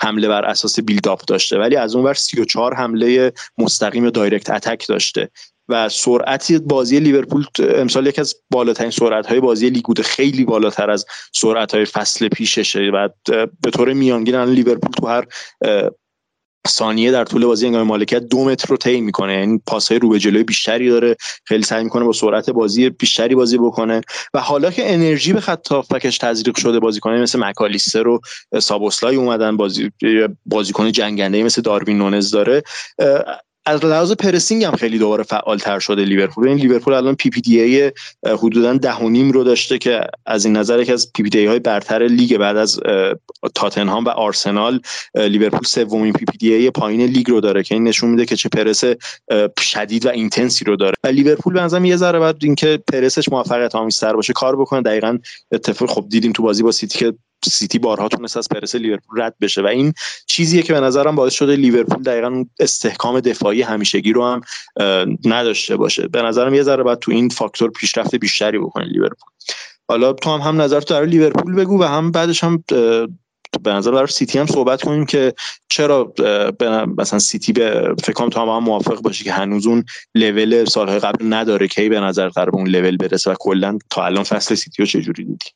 [0.01, 1.59] حمله بر اساس build up داشته.
[1.59, 5.29] ولی از اون ور 34 حمله مستقیم direct attack داشته.
[5.69, 10.03] و سرعت بازی لیورپول امسال یکی از بالاترین سرعت های بازی لیگ بوده.
[10.03, 12.91] خیلی بالاتر از سرعت های فصل پیششه.
[12.93, 13.09] و
[13.61, 15.25] به طور میانگین الان لیورپول تو هر
[16.67, 19.33] ثانیه در طول بازی انگار مالکیت دو متر رو طی می‌کنه.
[19.33, 21.15] یعنی پاس های رو به جلوی بیشتری داره.
[21.43, 24.01] خیلی سعی می‌کنه با سرعت بازی بیشتری بازی بکنه.
[24.33, 28.19] و حالا که انرژی به خط هافبکش تزریق شده بازیکنای مثل مکالیستر و
[28.59, 29.57] سابوسلای اومدن.
[29.57, 29.91] بازی
[30.45, 32.63] بازیکن جنگنده مثل داروین نونز داره.
[33.65, 36.47] از لحاظ pressing هم خیلی دوباره فعال تر شده لیورپول.
[36.47, 37.91] این لیورپول الان PPDA
[38.25, 42.07] حدودا ده و نیم رو داشته که از این نظر که از PPDA های برتر
[42.07, 42.79] لیگ بعد از
[43.55, 44.79] تاتنهام و آرسنال
[45.15, 48.83] لیورپول سومین PPDA پایین لیگ رو داره که این نشون میده که چه پرس
[49.59, 50.93] شدید و intense ی رو داره.
[51.03, 54.81] و لیورپول به نظرم یه ذره بعد اینکه پرسش موفقیت آمیزتر باشه کار بکنه.
[54.81, 55.17] دقیقا
[55.51, 57.13] اتفاق خب دیدیم تو بازی با سیتی که
[57.49, 59.93] سیتی بارها تونست از پرس لیورپول رد بشه و این
[60.27, 64.41] چیزیه که به نظرم باعث شده لیورپول دقیقا استحکام دفاعی همیشگی رو هم
[65.25, 66.07] نداشته باشه.
[66.07, 69.29] به نظرم یه ذره باید تو این فاکتور پیشرفت بیشتری بکنه لیورپول.
[69.87, 72.63] حالا تو هم هم نظر تو در لیورپول بگو و هم بعدش هم
[73.63, 75.33] به نظر برای سیتی هم صحبت کنیم که
[75.69, 76.13] چرا
[76.97, 79.83] مثلا سیتی به فکر تو هم, هم موافق باشی که هنوز اون
[80.15, 84.23] لول سالهای قبل نداره کی به نظر قرار اون لول برسه و کلا تا الان
[84.23, 85.49] فصل سیتی رو چجوری دیدی؟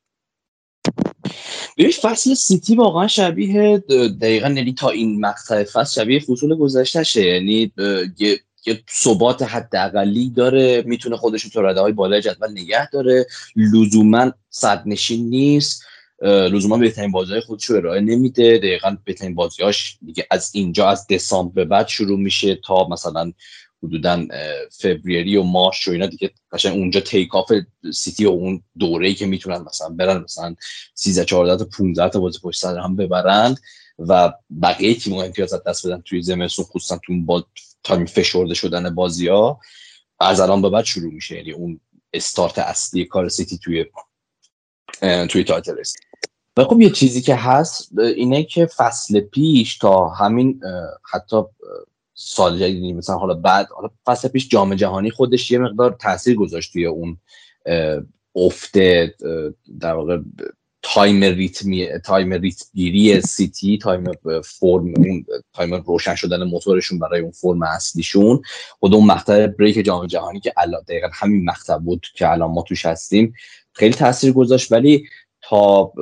[1.77, 3.77] ببین فصل سیتی واقعا شبیه
[4.21, 7.25] دقیقا یعنی تا این مقطع فصل شبیه فصول گذشتهشه.
[7.25, 7.71] یعنی
[8.19, 13.25] یه یه ثبات حداقلی داره می‌تونه خودش تو رده های بالای جدول نگه داره.
[13.55, 15.83] لزوما صدنشین نیست.
[16.21, 18.57] لزوما بهترین بازی خودش رو ارائه نمیده.
[18.57, 23.33] دقیقا بهترین بازیاش دیگه از اینجا از دسامبر به بعد شروع میشه تا مثلا
[23.83, 24.27] حدودا
[24.71, 27.51] فوریری و مارچ و اینا دیگه قشنگ اونجا take off
[27.93, 30.55] سیتی و اون دوره‌ای که می‌تونن مثلا برن مثلا
[30.93, 33.59] 13 14 تا 15 تا بازی پشت سر هم ببرند
[33.99, 37.45] و بقیه تیم امتیاز دست بدن توی زمستون خصوصا تو با
[37.83, 39.59] time فشرده شدن بازی ها
[40.19, 41.79] از الان به بعد شروع میشه یعنی اون
[42.13, 43.85] استارت اصلی کار سیتی توی
[45.29, 45.97] توی title race ئه.
[46.57, 50.61] و خب یه چیزی که هست اینه که فصل پیش تا همین
[51.11, 51.41] حتی
[52.21, 56.73] سال جدیدی مثلا حالا بعد حالا فصل پیش جام جهانی خودش یه مقدار تاثیر گذاشت
[56.73, 57.17] توی اون
[58.35, 59.15] افته
[59.79, 60.17] در واقع
[60.81, 64.03] تایم ریتمی تایم ریتمگیری سیتی تایم
[64.43, 68.41] فرم اون تایم روشن شدن موتورشون برای اون فرم اصلیشون.
[68.79, 72.61] خود اون مقطع بریک جام جهانی که الان دقیقا همین مقطع بود که الان ما
[72.61, 73.33] توش هستیم
[73.73, 74.71] خیلی تاثیر گذاشت.
[74.71, 75.07] ولی
[75.41, 75.93] تا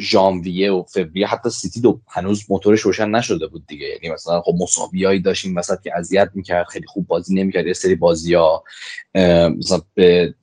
[0.00, 3.86] ژانویه و فوریه حتی سیتی دو هنوز موتورش روشن نشده بود دیگه.
[3.86, 7.94] یعنی مثلا خب مساویایی داشتیم وسط که اذیت می‌کرد خیلی خوب بازی نمی‌کرد یه سری
[7.94, 8.64] بازی ها
[9.58, 10.34] مثلا به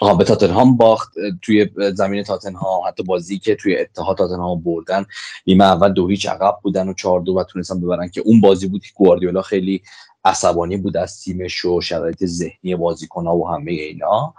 [0.00, 5.06] آها به تاتنهام باخت توی زمین تاتنهام حتی بازی که توی اتحاد تاتنهام بردن
[5.46, 8.68] نیمه اول دو هیچ عقب بودن و چهار دو و تونستن ببرن که اون بازی
[8.68, 9.82] بود که گواردیولا خیلی
[10.24, 14.34] عصبانی بود از تیمش و شرایط ذهنی بازیکن ها و همه اینا.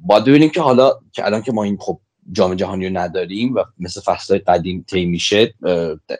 [0.00, 2.00] باید ببینیم که حالا که الان که ما این خب
[2.32, 5.54] جام جهانی رو نداریم و مثل فصل قدیم طی میشه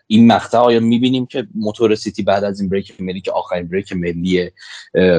[0.06, 3.92] این مقطع آیا می‌بینیم که موتور سیتی بعد از این بریک ملی که آخرین بریک
[3.92, 4.50] ملی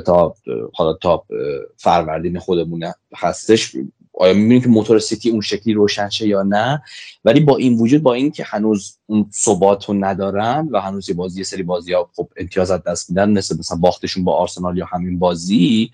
[0.06, 0.36] تا
[0.74, 1.26] حالا تا
[1.78, 3.76] فروردین خودمون هستش
[4.14, 6.84] آیا می‌بینیم که موتور سیتی اون شکلی روشن شه یا نه؟
[7.26, 11.38] ولی با این وجود با اینکه هنوز اون ثبات رو ندارن و هنوز یه بازی
[11.38, 15.20] یه سری بازی ها خب امتیاز دست میدن مثل مثلا باختشون با آرسنال یا همین
[15.20, 15.92] بازی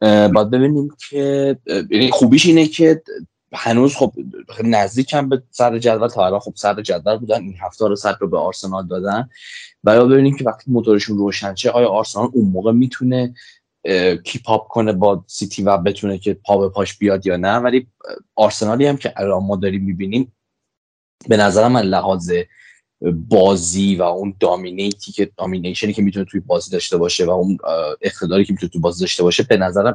[0.00, 3.02] باید ببینیم که یعنی خوبیش اینه که
[3.54, 4.12] هنوز خب
[4.64, 8.16] نزدیک هم به سر جدول تا الان خب سر جدول بودن این هفته رو صد
[8.20, 9.28] رو به آرسنال دادن.
[9.84, 13.34] و ببینیم که وقتی موتورشون روشن چه آیا آرسنال اون موقع می‌تونه
[14.24, 17.86] کیپ اپ کنه با سیتی و بتونه که پا به پاش بیاد یا نه؟ ولی
[18.34, 20.32] آرسنالی هم که الان ما داریم می‌بینیم
[21.28, 22.32] به نظرم من لحاظ
[23.28, 27.58] بازی و اون دامینیتی که دامینیشنی که می‌تونه توی بازی داشته باشه و اون
[28.00, 29.94] اقتداری که می‌تونه توی بازی داشته باشه به نظرم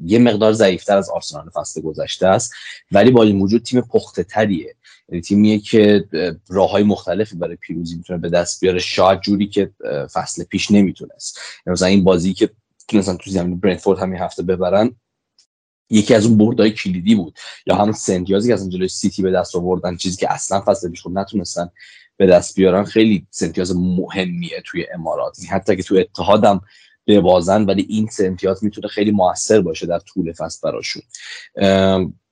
[0.00, 2.52] یه مقدار ضعیفتر از آرسنال فصل گذشته است.
[2.92, 4.74] ولی با این وجود تیم پخته تریه
[5.08, 6.04] یعنی تیمیه که
[6.48, 8.78] راه های مختلفی برای پیروزی می‌تونه به دست بیاره.
[8.78, 9.70] شاید جوری که
[10.12, 11.38] فصل پیش نمی‌تونست.
[11.66, 12.50] یعنی مثلا این بازی که
[12.88, 14.94] تونستن تو زمین برنتفورد همین هفته ببرن
[15.90, 17.38] یکی از اون بردهای کلیدی بود.
[17.66, 21.00] یا همون سنتیازی که از جلوی سیتی به دست آوردن چیزی که اصلا فصل پیش
[21.00, 21.70] خود نتونستن
[22.18, 25.38] به دست بیارن خیلی سنتیاز مهمیه توی امارات.
[25.38, 26.60] یعنی حتی که تو اتحادم
[27.06, 31.02] ببازن ولی این سنتیاز می‌تونه خیلی موثر باشه در طول فصل براشون.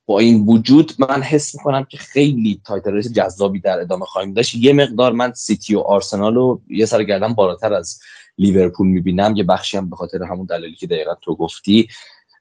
[0.05, 4.55] با این وجود من حس می‌کنم که خیلی تایتل جذابی در ادامه خواهیم داشت.
[4.55, 7.99] یه مقدار من سیتی و آرسنال رو یه سر گردن بالاتر از
[8.37, 9.33] لیورپول می‌بینم.
[9.35, 11.87] یه بخشی هم به خاطر همون دلیلی که دقیقا تو گفتی.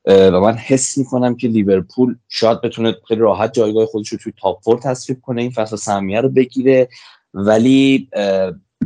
[0.08, 4.62] و من حس می‌کنم که لیورپول شاید بتونه خیلی راحت جایگاه خودش رو توی تاپ
[4.62, 6.88] فور تصویب کنه این فصل سهمیه رو بگیره.
[7.36, 8.08] ولی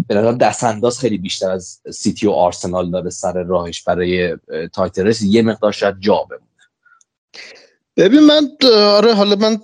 [0.09, 4.37] به نظر دست انداز خیلی بیشتر از سیتی و آرسنال داره سر راهش برای
[4.73, 6.45] title race یه مقدار شاید جا بمونه.
[7.97, 9.57] ببین من آره حالا من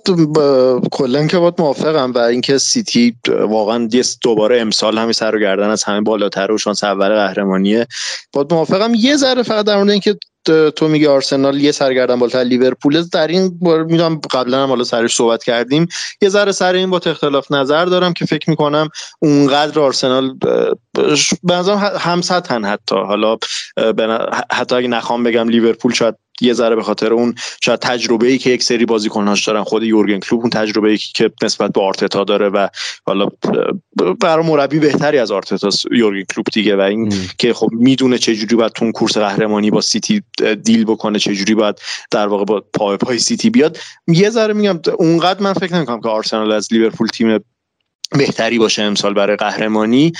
[0.91, 3.89] کلا که باید موافقم و اینکه سیتی واقعا
[4.21, 7.87] دوباره امسال همین یه سر و گردن از همه بالاتر و شانس اول قهرمانیه.
[8.33, 8.93] باید موافقم.
[8.95, 10.17] یه ذره فقط در مورد اینکه
[10.49, 13.03] تو میگی آرسنال یه سرگردن بالاتر لیورپول.
[13.13, 15.87] در این می‌دونم قبلا هم حالا سرش صحبت کردیم.
[16.21, 20.37] یه ذره سر این باهات اختلاف نظر دارم که فکر می‌کنم اونقدر آرسنال
[21.43, 22.21] به نظرم هم
[22.65, 22.95] حتی.
[22.95, 23.37] حالا
[24.51, 28.49] حتی اگه نخوام بگم لیورپول شاید یه ذره به خاطر اون شاید تجربه ای که
[28.49, 32.49] یک سری بازیکناش دارن خود یورگن کلوپ اون تجربه ای که نسبت به آرتتا داره
[32.49, 32.67] و
[33.05, 33.27] حالا
[34.21, 38.55] برای مربی بهتری از آرتتا یورگن کلوپ دیگه و این که خب می‌دونه چه جوری
[38.55, 40.21] باید تو اون کورس قهرمانی با سیتی
[40.63, 41.79] deal بکنه چه جوری باید
[42.11, 43.77] در واقع با پای پای سیتی بیاد.
[44.07, 47.39] یه ذره میگم اونقدر من فکر نمی‌کنم که آرسنال از لیورپول تیم
[48.11, 50.11] بهتری باشه امسال برای قهرمانی.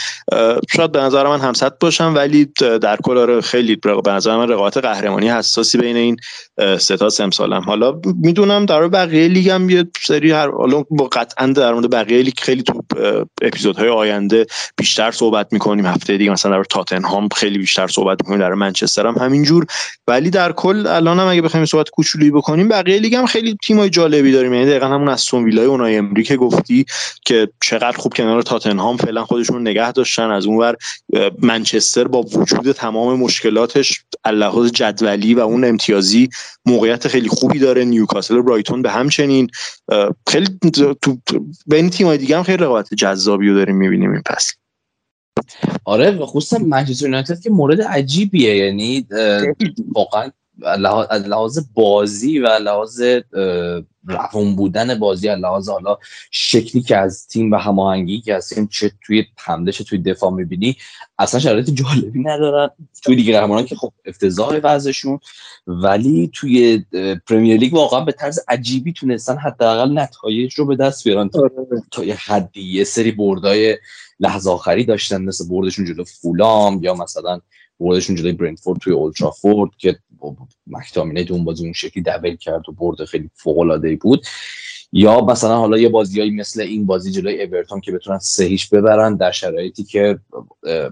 [0.76, 2.45] شاید به نظر من همسط باشم ولی
[2.82, 6.17] در کل آره خیلی به نظر من رقابت قهرمانی حساسی بین این
[6.78, 11.73] ستا امسالم حالا می‌دونم در بقیه لیگ هم یه سری هر حالا با قطعا در
[11.73, 12.84] مورد بقیه لیگ خیلی تو
[13.41, 14.45] اپیزودهای آینده
[14.78, 15.86] بیشتر صحبت می‌کنیم.
[15.86, 19.65] هفته دیگه مثلا در تاتنهام خیلی بیشتر صحبت می‌کنیم در منچستر هم همینجور.
[20.08, 23.89] ولی در کل الان هم اگه بخوایم صحبت کوچولویی بکنیم بقیه لیگ هم خیلی تیمای
[23.89, 24.54] جالبی داریم.
[24.54, 26.86] یعنی دقیقا همون استون ویلای اونای امری که گفتی
[27.26, 30.31] که چقدر خوب کنار تاتنهام فعلا خودشون نگه داشتن.
[30.31, 30.75] از اونور
[31.41, 36.29] منچستر با وجود تمام مشکلاتش لحاظ جدولی و اون امتیازی
[36.65, 37.85] موقعیت خیلی خوبی داره.
[37.85, 39.49] نیوکاسل و برایتون به همچنین.
[40.27, 40.47] خیلی
[41.01, 41.17] تو
[41.67, 44.53] بین تیم‌های دیگه هم خیلی رقابت جذابی رو داریم می‌بینیم این فصل.
[45.85, 48.55] آره خصوصا منچستر یونایتد که مورد عجیبیه.
[48.55, 49.07] یعنی
[49.91, 53.02] واقعا لحاظ بازی و لحاظ
[54.08, 55.98] روان بودن بازی لحاظ حالا
[56.32, 60.32] شکلی که از تیم و هماهنگی که از تیم چه توی حمله چه توی دفاع
[60.32, 60.76] می‌بینی
[61.20, 62.70] اصلا شرایط جالبی ندارن.
[63.04, 65.20] توی دیگه قهرمانان که خب افتضاح وضعشون
[65.67, 66.86] ولی توی
[67.28, 71.30] پرمیر لیگ واقعا به طرز عجیبی تونستن حداقل نتایج رو به دست بیارن.
[71.30, 71.50] تا,
[71.91, 73.78] تا یه حدی یه سری بردای
[74.20, 77.41] لحظه آخری داشتن مثل بردشون جلو فولام یا مثلا
[77.80, 80.00] بردشون جلوی برنتفورد توی اولترافورد که
[80.67, 84.25] مکتامینه اون بازی اون شکلی دبل کرد و برد خیلی فوق العاده بود.
[84.91, 89.32] یا مثلا حالا یه بازیایی مثل این بازی جلوی اورتون که بتونن سهیش ببرن در
[89.32, 90.19] شرایطی که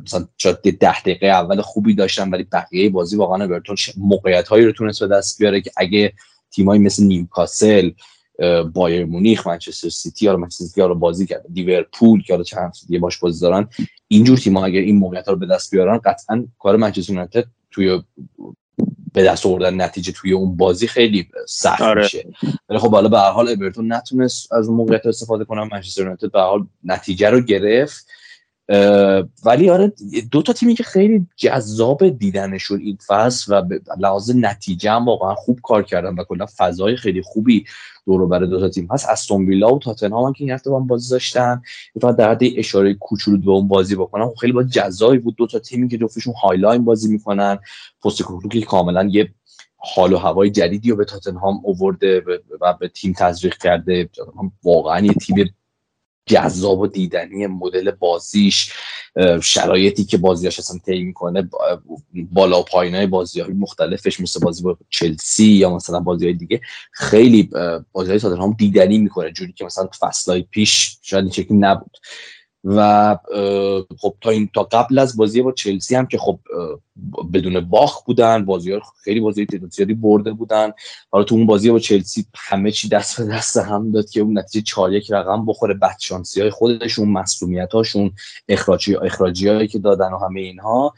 [0.04, 4.72] مثلا شاید ده دقیقه اول خوبی داشتن ولی بقیه بازی واقعا اورتون موقعیت هایی رو
[4.72, 6.14] تونست به دست بیاره که اگه
[6.52, 7.92] تیمایی مثل نیوکاسل
[8.74, 13.00] بایر مونیخ منچستر سیتی یا منچستر سیتی رو بازی کرد لیورپول که حالا چند دیگه
[13.00, 13.68] باش بازی دارن
[14.08, 18.02] اینجور تیم‌ها اگر این موقعیت رو به دست بیارن قطعا کار منچستر یونایتد توی
[19.14, 22.02] به دست آوردن نتیجه توی اون بازی خیلی سخت آره.
[22.02, 22.28] میشه
[22.70, 26.32] ولی خب حالا به هر حال اورتون نتونست از اون موقعیت استفاده کنه منچستر یونایتد
[26.32, 28.08] به حال نتیجه رو گرفت
[29.46, 29.94] ولی آره
[30.32, 35.36] دو تا تیمی که خیلی جذاب دیدنشون این فصل و به لحاظ نتیجه هم واقعا
[35.36, 37.66] خوب کار کردن و کلا فضای خیلی خوبی
[38.06, 39.10] دور برای دو تا تیم هست.
[39.10, 41.62] استون ویلا و تاتنهام که این هفته با هم بازی داشتن.
[42.02, 44.30] فقط در حد اشاره کوچولو به اون بازی بکنم.
[44.30, 45.36] خب خیلی با جذابی بود.
[45.36, 47.58] دو تا تیمی که جفتشون high line بازی می‌کنن.
[48.04, 49.34] پوستکوگلو که کاملا یه
[49.78, 52.24] حال و هوای جدیدی رو به تاتنهام اوورده
[52.62, 54.10] و به تیم تزریق کرده.
[54.64, 55.36] واقعا یه تیم
[56.26, 58.74] جذاب و دیدنی مدل بازیش
[59.42, 61.50] شرایطی که بازیاش اصلا طی می‌کنه
[62.32, 66.34] بالا و پایین های بازی های مختلفش مثل بازی با چلسی یا مثلا بازی های
[66.34, 66.62] دیگه
[66.92, 67.50] خیلی
[67.92, 69.32] بازی های هم دیدنی می‌کنه.
[69.32, 71.98] جوری که مثلا فصل پیش شاید این شکلی نبود.
[72.66, 73.18] و
[74.00, 76.40] خب تا این تا قبل از بازی با چلسی هم که خب
[77.34, 80.72] بدون باخ بودن بازی ها خیلی بازی تعداد برده بودن.
[81.12, 84.38] حالا تو اون بازی با چلسی همه چی دست به دست هم داد که اون
[84.38, 85.74] نتیجه 4 یک رقم بخوره.
[85.74, 88.12] بدشانسی های خودشون مسئولیت هاشون
[88.50, 90.94] اخراجی اخراجی هایی که دادن و همه اینها.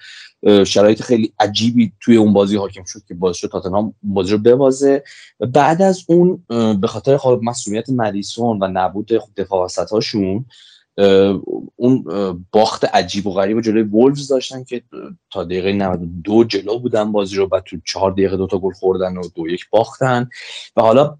[0.67, 5.03] شرایط خیلی عجیبی توی اون بازی حاکم شد که باعث شد تاتنهام بازی رو ببازه.
[5.39, 6.43] بعد از اون
[6.81, 10.45] به خاطر خب مسئولیت مدیسون و نبود دفاع وسط هاشون
[11.75, 12.03] اون
[12.51, 14.81] باخت عجیب و غریب جلوی وولفز داشتن که
[15.31, 19.23] تا دقیقه 92 جلو بودن بازی رو بعد تو چهار دقیقه دوتا گل خوردن و
[19.35, 20.29] دو یک باختن.
[20.75, 21.17] و حالا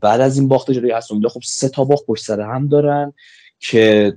[0.00, 3.12] بعد از این باخت جلوی استون خب سه تا باخت پشت سر هم دارن
[3.58, 4.16] که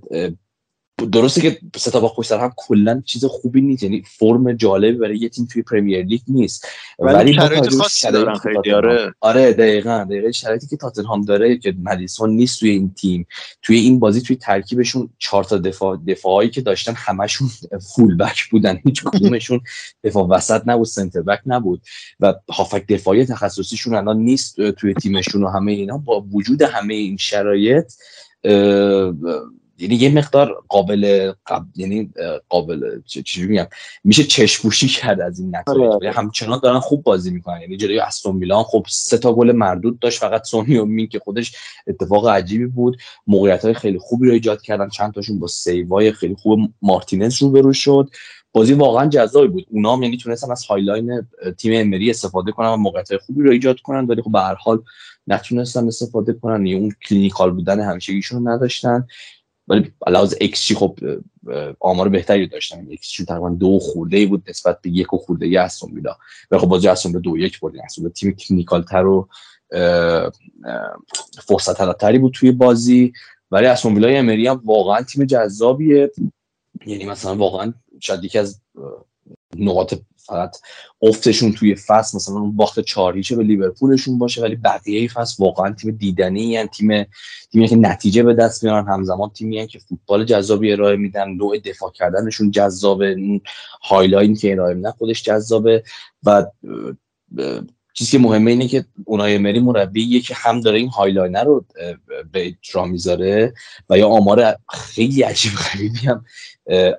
[0.97, 3.83] درسته که سه تا باخت هم کلا چیز خوبی نیست.
[3.83, 6.67] یعنی فرم جالبی برای یه تیم توی پرمیر لیگ نیست.
[6.99, 9.13] ولی شرایط خاصی دارن خیلی آره.
[9.19, 10.03] آره دقیقاً.
[10.09, 13.27] دقیقاً شرایطی که تاتنهام داره که مدیسون نیست توی این تیم.
[13.61, 17.49] توی این بازی توی ترکیبشون چهار تا دفاع دفاعی که داشتن همشون
[17.95, 18.79] فول بک بودن.
[18.85, 19.61] هیچ کدومشون
[20.03, 21.81] دفاع وسط نبود سنتر بک نبود.
[22.19, 25.97] و هافک دفاعی تخصصیشون الان نیست توی تیمشون و همه اینا.
[25.97, 27.93] با وجود همه این شرایط
[29.77, 32.09] یعنی یه مقدار قابل قبل یعنی
[32.49, 33.67] قابل چجوری میگم؟
[34.03, 35.81] میشه چشم‌پوشی کرد از این نتایج.
[35.81, 36.05] آره.
[36.05, 37.61] یعنی همچنان دارن خوب بازی می‌کنن.
[37.61, 40.19] یعنی جلوی استون ویلا خب سه تا گل مردود داشت.
[40.19, 41.55] فقط سون هیونگ مین که خودش
[41.87, 42.97] اتفاق عجیبی بود.
[43.27, 44.89] موقعیت های خیلی خوبی رو ایجاد کردن.
[44.89, 48.09] چند تاشون با سیوهای خیلی خوب مارتینز روبرو شد.
[48.53, 49.65] بازی واقعا جذابی بود.
[49.69, 53.51] اونا هم یعنی تونستن از high line تیم امری استفاده کنن و موقعیت خوبی رو
[53.51, 54.05] ایجاد کنن.
[54.05, 54.83] ولی خب به هر حال
[55.27, 56.65] نتونستن استفاده کنن.
[56.65, 59.07] یعنی اون clinical بودن همیشگیشون نداشتن.
[59.67, 59.93] ولی
[60.41, 60.99] ایکس جی خب
[61.79, 65.57] آمار بهتری داشتن ایکس جی تقریبا دو خورده بود نسبت به یک و خورده ای
[65.57, 66.15] استون ویلا
[66.51, 69.29] و خب بازی استون دو یک بردن استون تیم technical تر و
[71.47, 73.13] فرصت تری بود توی بازی.
[73.51, 76.11] ولی استون ویلا امری هم واقعا تیم جذابیه.
[76.85, 78.61] یعنی مثلا واقعا شاید یکی از
[79.57, 79.93] نقاط
[80.25, 80.57] فقط
[81.01, 85.73] افتشون توی فصل مثلا اون باخت چهار هیچه به لیورپولشون باشه ولی بقیه فصل واقعا
[85.73, 87.05] تیم دیدنی یعنی تیم
[87.51, 91.91] تیمی که نتیجه به دست میارن همزمان تیمی که فوتبال جذابی ارائه میدن نوع دفاع
[91.91, 93.41] کردنشون جذابه اون
[93.81, 95.83] high line که ارائه میدن خودش جذابه
[96.23, 96.45] و
[97.93, 101.65] چیزی که مهمه اینه که اونای امری مربی که هم داره این high line رو
[102.31, 103.53] به اجرا می‌ذاره
[103.89, 106.25] و یا آمار خیلی عجیب غریبی هم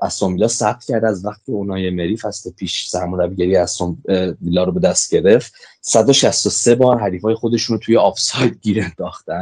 [0.02, 3.98] استون ثبت کرد از وقتی اونای امری فصل پیش سرمربیگری استون
[4.42, 5.52] ویلا رو به دست گرفت.
[5.80, 9.40] 163 بار حریفای خودشون رو توی آفساید گیر انداختن.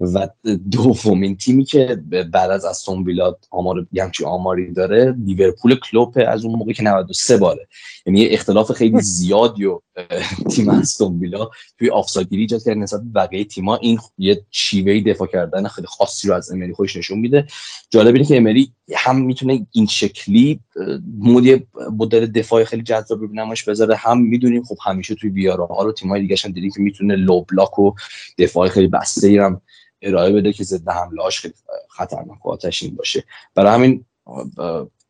[0.00, 0.28] و
[0.70, 6.58] دومین تیمی که بعد از استون ویلا آمار همچین آماری داره لیورپول کلوپ از اون
[6.58, 7.68] موقع که 93 باره.
[8.06, 9.80] یعنی اختلاف خیلی زیادی و
[10.50, 15.28] تیم استون ویلا توی آفساید گیری ایجاد کرد نسبت بقیه تیما این یه شیوه دفاع
[15.28, 17.46] کردن خیلی خاصی رو از امری خودش نشون میده.
[17.90, 20.60] جالب اینه که امری هم می‌تونه این شکلی
[21.18, 21.66] مودی
[21.98, 23.96] مدل دفاع خیلی جذاب نمایش بذاره.
[23.96, 27.40] هم می‌دونیم خب همیشه توی بیاره ها رو تیمای دیگه هم دیدیم که می‌تونه لو
[27.40, 27.92] بلاک و
[28.38, 29.60] دفاع خیلی بسته هم
[30.02, 31.54] ارائه بده که ضد حمله خیلی
[31.88, 33.24] خطرناک و آتشین باشه.
[33.54, 34.04] برای همین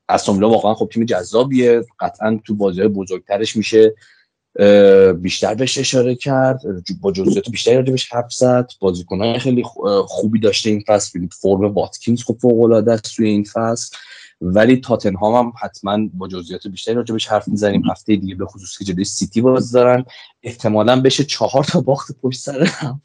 [0.09, 1.83] استون واقعا خب تیم جذابیه.
[2.01, 3.95] قطعا تو بازی بزرگترش میشه.
[5.21, 6.61] بیشتر بهش اشاره کرد.
[7.01, 8.71] با جزئیات بیشتری راجبش حرف زد.
[8.81, 9.63] بازیکنان خیلی
[10.07, 11.27] خوبی داشته این فصل.
[11.41, 13.97] فرم واتکینز خوب فوق العاده است توی این فصل.
[14.45, 17.91] ولی تاتنهام هم حتما با جزئیات بیشتری راجبش حرف می‌زنیم.
[17.91, 20.05] هفته دیگه به خصوص که جلوی سیتی باز دارن.
[20.43, 23.03] احتمالا بشه چهار تا باخت پشت سر هم.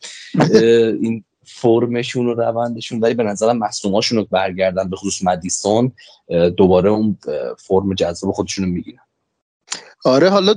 [1.01, 2.99] این فرمشون و روندشون.
[2.99, 5.91] ولی به نظرم مصوماشون رو برگردن به خصوص مدیسون.
[6.57, 7.17] دوباره اون
[7.57, 8.99] فرم جذاب خودشون رو می‌گیرن.
[10.07, 10.53] آره حالا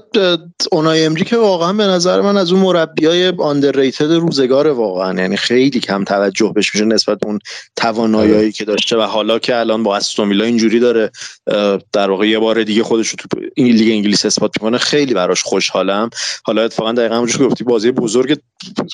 [0.72, 5.36] اونای امری که واقعا به نظر من از اون مربی های آندرریتد روزگار واقعا یعنی
[5.36, 7.38] خیلی کم توجه بهش میشه نسبت اون
[7.76, 8.52] توانایی.
[8.52, 11.10] که داشته و حالا که الان با استومیلا اینجوری داره
[11.92, 15.42] در واقع یه بار دیگه خودش رو تو این لیگ انگلیس اثبات می‌کنه خیلی براش
[15.42, 16.10] خوشحالم
[16.44, 18.38] حالا اتفاقا دقیقا همونجوری گفتی بازی بزرگ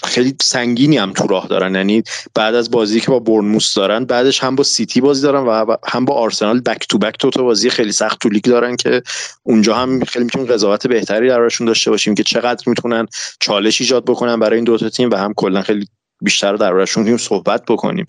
[0.05, 2.03] خیلی سنگینی هم تو راه دارن یعنی
[2.35, 6.05] بعد از بازی که با برنموس دارن بعدش هم با سیتی بازی دارن و هم
[6.05, 9.03] با آرسنال بک تو بک تو تا بازی خیلی سخت تو لیگ دارن که
[9.43, 13.07] اونجا هم خیلی قضاوت بهتری درشون داشته باشیم که چقدر می‌تونن
[13.41, 15.87] چالش ایجاد بکنن برای این دو تا تیم و هم کلا خیلی
[16.23, 18.07] بیشتر دربارشون صحبت بکنیم.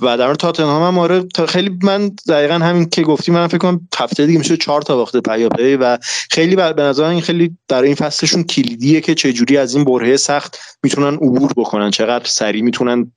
[0.00, 3.88] و در مورد تاتنهام هم آره خیلی من دقیقا همین که گفتی من فکر کنم
[3.96, 5.98] هفته دیگه میشه چهار تا باخته پیاپی و
[6.30, 10.58] خیلی به نظر این خیلی در این فصلشون کلیدیه که چجوری از این برهه سخت
[10.82, 13.12] می‌تونن عبور بکنن چقدر سریع می‌تونن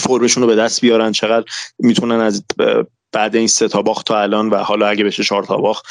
[0.00, 1.44] فرمشون رو به دست بیارن چقدر
[1.78, 2.44] می‌تونن از
[3.12, 5.86] بعد این سه تا باخت تا الان و حالا اگه بشه چهار تا باخت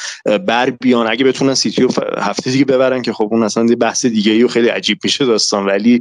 [0.46, 1.06] بر بیان.
[1.06, 4.48] اگه بتونن سیتی رو هفته دیگه ببرن که خب اون اصلا بحث دیگه ای و
[4.48, 5.66] خیلی عجیب میشه داستان.
[5.66, 6.00] ولی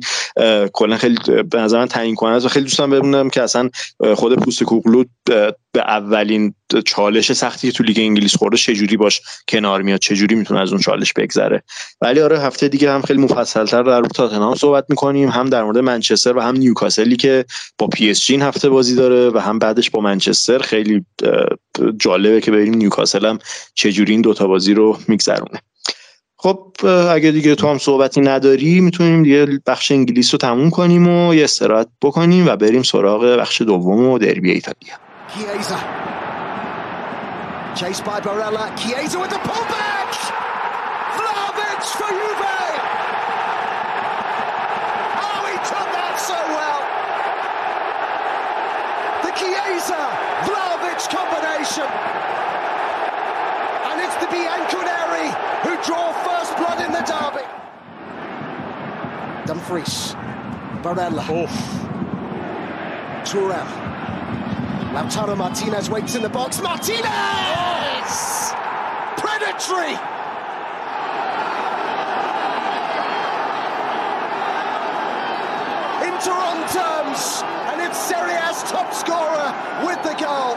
[0.74, 3.70] کلا خیلی به نظر من تعیین کننده و خیلی دوستم ببینم که اصلا
[4.15, 5.04] خود پوستکوغلو
[5.78, 6.54] به اولین
[6.86, 10.82] چالش سختی که تو لیگ انگلیس خورده چجوری باش کنار میاد؟ چجوری می‌تونه از اون
[10.82, 11.64] چالش بگذره؟
[12.02, 15.78] ولی آره هفته دیگه هم خیلی مفصلتر در مورد تاتنهام صحبت می‌کنیم هم در مورد
[15.78, 17.46] منچستر و هم نیوکاسلی که
[17.78, 20.60] با پی اس جی هفته بازی داره و هم بعدش با منچستر.
[20.60, 21.06] خیلی
[21.98, 23.40] جالبه که ببینیم نیوکاسل هم
[23.74, 25.60] چجوری این دوتا بازی رو میگذرونه.
[26.38, 26.76] خب
[27.10, 31.44] اگه دیگه تو هم صحبتی نداری می‌تونیم دیگه بخش انگلیس رو تموم کنیم و یه
[31.44, 35.07] استراحت بکنیم و بریم سراغ بخش دوم و دربی ایتالیا.
[35.30, 35.78] Chiesa.
[37.76, 38.76] Chased by Barella.
[38.78, 40.12] Chiesa with the pullback!
[41.18, 42.56] Vlahovic for Juve!
[45.20, 46.82] Oh, he took that so well!
[49.22, 50.02] The Chiesa
[50.48, 51.90] Vlahovic combination.
[53.92, 55.28] And it's the Bianconeri
[55.64, 57.46] who draw first blood in the derby.
[59.46, 60.16] Dumfries.
[60.82, 61.24] Barella.
[61.30, 61.56] Oof.
[63.30, 63.88] Tourelle.
[64.97, 66.61] Lautaro Martinez waits in the box.
[66.61, 68.12] Martinez!
[69.23, 69.95] Predatory!
[76.09, 77.20] Inter on terms,
[77.70, 79.49] and it's Serie A's top scorer
[79.87, 80.55] with the goal.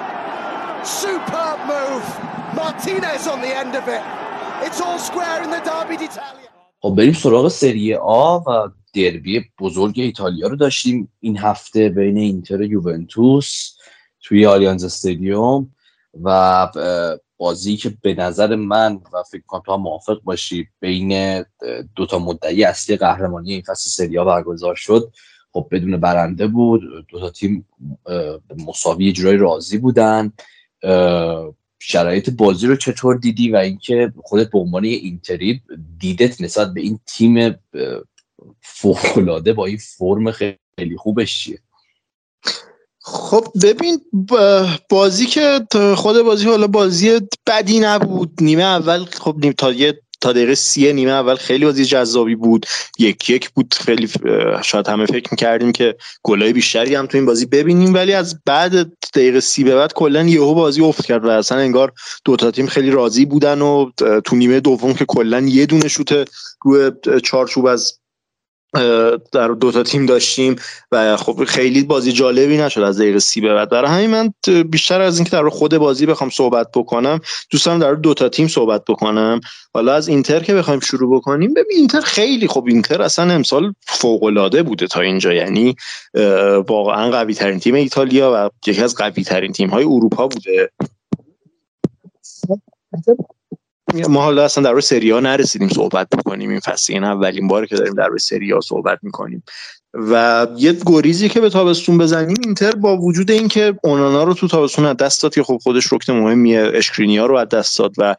[0.83, 2.05] Superb move.
[2.55, 4.03] Martinez on the end of it.
[4.65, 6.49] It's all square in the Derby d'Italia.
[6.81, 12.57] خب بریم سراغ سری آ و دربی بزرگ ایتالیا رو داشتیم این هفته بین اینتر
[12.57, 13.75] و یوونتوس
[14.22, 15.74] توی آلیانز استادیوم
[16.22, 16.68] و
[17.36, 21.44] بازی که به نظر من و فکر کنم تو موافق باشی بین
[21.96, 25.12] دو تا مدعی اصلی قهرمانی این فصل سریا برگزار شد.
[25.52, 27.06] خب بدون برنده بود.
[27.08, 27.66] دو تا تیم
[28.66, 30.32] مساوی جورای راضی بودن.
[31.78, 35.62] شرایط بازی رو چطور دیدی و اینکه خودت به عنوان اینتری
[35.98, 37.54] دیدت نسبت به این تیم
[38.60, 41.58] فوق‌العاده با این فرم خیلی خوبش چیه؟
[43.12, 44.00] خب ببین
[44.88, 45.60] بازی که
[45.96, 48.30] خود بازی حالا بازی بدی نبود.
[48.40, 52.66] نیمه اول خب نیم تا یه تا دقیقه سی نیمه اول خیلی بازی جذابی بود.
[52.98, 54.08] یک یک بود خیلی
[54.62, 58.72] شاید همه فکر می‌کردیم که گلای بیشتری هم تو این بازی ببینیم ولی از بعد
[59.14, 61.92] دقیقه سی به بعد کلا یهو بازی افت کرد و اصلا انگار
[62.24, 63.90] دوتا تیم خیلی راضی بودن و
[64.24, 66.28] تو نیمه دوم که کلا یه دونه شوت
[66.64, 66.90] روی
[67.24, 67.99] چارچوب از
[69.32, 70.56] در دو تا تیم داشتیم
[70.92, 73.70] و خب خیلی بازی جالبی نشد از دقیقه سی به بعد.
[73.70, 78.14] برای همین من بیشتر از اینکه در خود بازی بخوام صحبت بکنم دوستم در دو
[78.14, 79.40] تا تیم صحبت بکنم.
[79.74, 84.22] حالا از اینتر که بخوایم شروع بکنیم ببین اینتر خیلی خب اینتر اصلا امسال فوق
[84.24, 85.32] العاده بوده تا اینجا.
[85.32, 85.76] یعنی
[86.68, 90.70] واقعا قوی ترین تیم ایتالیا و یکی از قوی ترین تیم های اروپا بوده.
[94.08, 96.92] ما حالا اصلا در روی سری ها نرسیدیم صحبت بکنیم این فصل.
[96.92, 99.42] این اولین باره که داریم در روی سری ها صحبت می‌کنیم.
[99.94, 104.84] و یه گریزی که به تابستون بزنیم اینتر با وجود اینکه اونانا رو تو تابستون
[104.84, 108.16] از دست داد که خب خودش رکن مهمیه اشکرینیا رو از دست داد و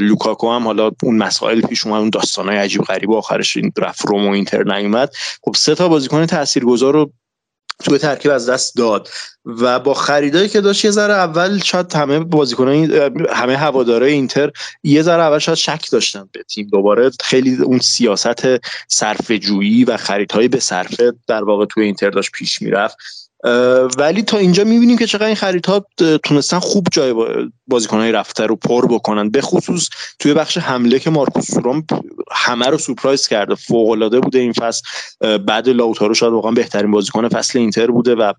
[0.00, 4.30] لوکاکو هم حالا اون مسائل پیش اومد اون داستانای عجیب غریب آخرش این رفت رومو
[4.30, 5.10] اینتر نیومد.
[5.42, 7.12] خب سه تا بازیکن تاثیرگذار رو
[7.84, 9.08] تو ترکیب از دست داد.
[9.46, 12.74] و با خریدایی که داشت یه ذره اول شاید همه بازیکنان
[13.30, 14.50] همه هوادارهای اینتر
[14.82, 16.68] یه ذره اول شاید شک داشتن به تیم.
[16.72, 18.46] دوباره خیلی اون سیاست
[18.88, 22.96] صرف جویی و خریدهای به صرفه در واقع تو اینتر داشت پیش می‌رفت.
[23.98, 25.86] ولی تا اینجا می‌بینیم که چقدر این خریدها
[26.24, 27.14] تونستن خوب جای
[27.66, 29.30] بازیکنهای رفته رو پر بکنن.
[29.30, 29.88] به خصوص
[30.18, 31.86] توی بخش حمله که مارکوس سورام
[32.32, 33.54] همه رو سورپرایز کرده.
[33.54, 34.82] فوق العاده بوده این فصل.
[35.38, 38.32] بعد لاوتارو شاید واقعا بهترین بازیکن فصل اینتر بوده و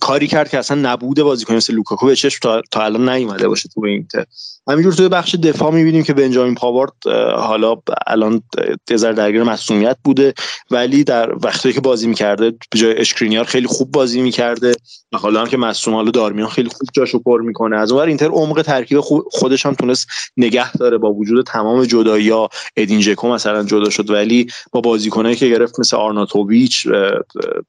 [0.00, 2.38] کاری کرد که اصلا نبوده بازیکن مثل لوکاکو به چشم
[2.70, 4.24] تا, الان نیومده باشه تو اینتر.
[4.68, 6.92] همینجور توی بخش دفاع می‌بینیم که بنجامین پاوارد
[7.36, 7.76] حالا
[8.06, 8.42] الان
[8.88, 10.34] دزر درگیر مسئولیت بوده
[10.70, 14.72] ولی در وقتی که بازی می‌کرده به جای اشکرینیار خیلی خوب بازی می‌کرده
[15.12, 17.76] و حالا هم که مصدوم حالا دارمیان خیلی خوب جاشو پر می‌کنه.
[17.76, 22.48] از اونور اینتر عمق ترکیب خودش هم تونست نگه داره با وجود تمام جدایی یا
[22.76, 26.88] ادین جکو مثلا جدا شد ولی با بازیکنایی که گرفت مثل آرناتوویچ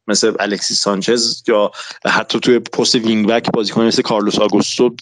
[0.08, 1.71] مثل الکسیس سانچز یا
[2.06, 4.96] حتی توی پست wing back بازیکن مثل کارلوس آگوستو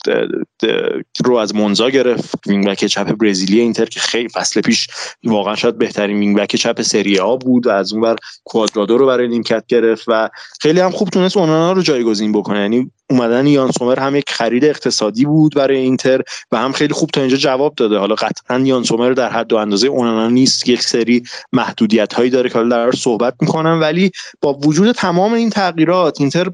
[1.25, 2.35] رو از مونزا گرفت.
[2.47, 4.87] wing back چپ برزیلی اینتر که خیلی فصل پیش
[5.23, 9.27] واقعا شاید بهترین wing back چپ سری آ بود و از اونور کوادرادو رو برای
[9.27, 10.29] نیمکت گرفت و
[10.61, 12.59] خیلی هم خوب تونست اونانا رو جایگزین بکنه.
[12.59, 17.09] یعنی اومدن یان سومر هم یک خرید اقتصادی بود برای اینتر و هم خیلی خوب
[17.09, 17.97] تا اینجا جواب داده.
[17.97, 22.49] حالا قطعا یان سومر در حد و اندازه اونانا نیست یک سری محدودیت هایی داره
[22.49, 23.79] که در صحبت می‌کنم.
[23.81, 24.11] ولی
[24.41, 26.51] با وجود تمام این تغییرات اینتر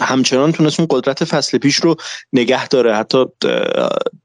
[0.00, 1.96] همچنان تونست اون قدرت فصل پیش رو
[2.32, 2.94] نگه داره.
[2.94, 3.24] حتی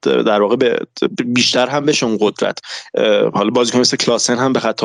[0.02, 0.78] در واقع
[1.26, 2.60] بیشتر هم بشه اون قدرت.
[3.34, 4.84] حالا بازیکن مثل کلاسن هم به خط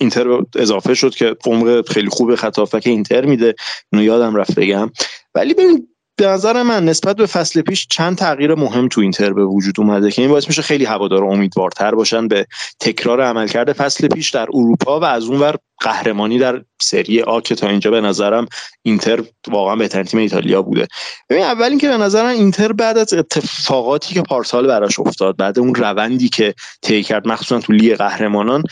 [0.00, 3.54] اینتر اضافه شد که عمق خیلی خوب خط اینتر میده.
[3.92, 4.90] اینو یادم رفت بگم.
[5.34, 9.44] ولی ببین به نظر من نسبت به فصل پیش چند تغییر مهم تو اینتر به
[9.44, 12.46] وجود اومده که این باعث میشه خیلی هوادار امیدوارتر باشن به
[12.80, 17.68] تکرار عملکرد فصل پیش در اروپا و از اونور قهرمانی در سری آ که تا
[17.68, 18.46] اینجا به نظرم
[18.82, 20.86] اینتر واقعا بهترین تیم ایتالیا بوده.
[21.30, 25.74] ببین اول اینکه به نظرم اینتر بعد از اتفاقاتی که پارسال براش افتاد بعد اون
[25.74, 28.62] روندی که طی کرد مخصوصا تو لیگ قهرمانان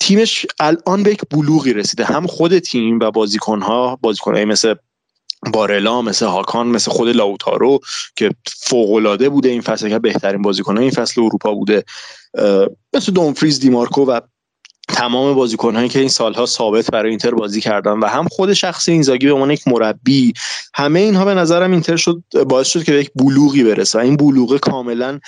[0.00, 2.04] تیمش الان به یک بلوغی رسیده.
[2.04, 4.74] هم خود تیم و بازیکنها بازیکنهای مثل
[5.52, 7.80] بارلا مثل هاکان مثل خود لاوتارو
[8.16, 11.84] که فوق بوده این فصل که بهترین بازیکن این فصل اروپا بوده.
[12.92, 14.20] مثل دونفریز دیمارکو و
[14.88, 17.92] تمام بازیکنهایی که این سالها ثابت برای اینتر بازی کردن.
[17.92, 20.32] و هم خود شخص اینزاگی به عنوان یک مربی.
[20.74, 23.98] همه اینها به نظرم اینتر شد باعث شد که به یک بلوغی برسه.
[23.98, 25.20] و این بلوغ کاملا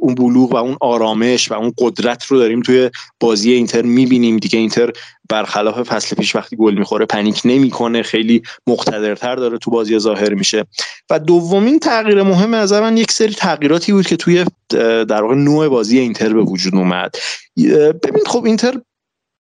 [0.00, 4.36] اون بلوغ و اون آرامش و اون قدرت رو داریم توی بازی اینتر می‌بینیم.
[4.36, 4.92] دیگه اینتر
[5.28, 10.64] برخلاف فصل پیش وقتی گل می‌خوره پنیک نمی‌کنه خیلی مقتدرتر داره تو بازی ظاهر میشه.
[11.10, 15.68] و دومین تغییر مهم از من یک سری تغییراتی بود که توی در واقع نوع
[15.68, 17.14] بازی اینتر به وجود اومد.
[18.02, 18.74] ببین خب اینتر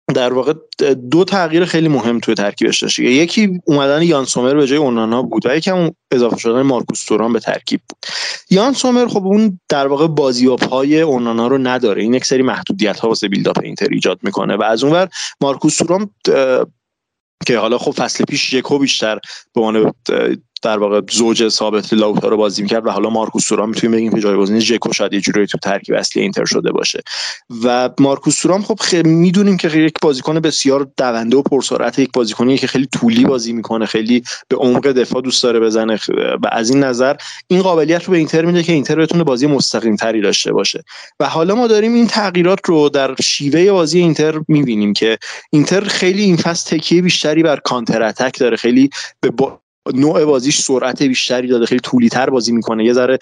[0.08, 0.54] در واقع
[1.12, 3.00] دو تغییر خیلی مهم توی ترکیبش داشت.
[3.00, 7.34] یکی اومدن یان سومر به جای اونانا بود و یکی هم اضافه شدن مارکوس توران
[7.34, 8.06] به ترکیب بود.
[8.50, 12.02] یان سومر خب اون در واقع بازی و پای اونانا رو نداره.
[12.02, 15.10] این یک سری محدودیت ها واسه بیلداپ اینتر ایجاد می‌کنه و از اونور
[15.42, 16.10] مارکوس توران
[17.46, 19.20] که حالا خب فصل پیش یکو بیشتر
[19.56, 19.94] به عنوان
[20.64, 24.20] در واقع زوج ثابت لاوتا رو بازی می‌کرد و حالا مارکوس تورام می‌تونیم بگیم که
[24.20, 27.02] جایگزین ژکو شاید یه جوری تو ترکیب اصلی اینتر شده باشه.
[27.64, 32.58] و مارکوس تورام خب خیلی می‌دونیم که یک بازیکن بسیار دونده و پرسرعت یک بازیکنی
[32.58, 36.00] که خیلی طولی بازی می‌کنه خیلی به عمق دفاع دوست داره بزنه.
[36.44, 37.16] و از این نظر
[37.48, 40.84] این قابلیت رو به اینتر میده که اینتر بتونه بازی مستقیم تری داشته باشه.
[41.20, 45.18] و حالا ما داریم این تغییرات رو در شیوه بازی اینتر می‌بینیم که
[45.52, 48.90] اینتر خیلی این فصل تکیه بیشتری بر کانتر اتک داره خیلی
[49.22, 49.32] به
[49.94, 52.86] نوع بازیش سرعت بیشتری داده خیلی طولی تر بازی می‌کنه.
[52.86, 53.20] یه ذره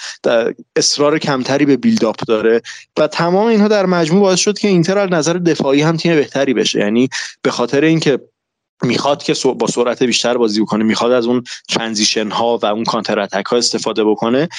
[0.76, 2.62] اصرار کمتری به build-up داره.
[2.98, 6.54] و تمام اینها در مجموع باعث شد که اینتر از نظر دفاعی هم تیم بهتری
[6.54, 6.80] بشه.
[6.80, 7.10] یعنی
[7.42, 8.20] به خاطر اینکه
[8.84, 13.20] می‌خواد که با سرعت بیشتر بازی بکنه می‌خواد از اون transition ها و اون counter
[13.20, 14.50] attack ها استفاده بکنه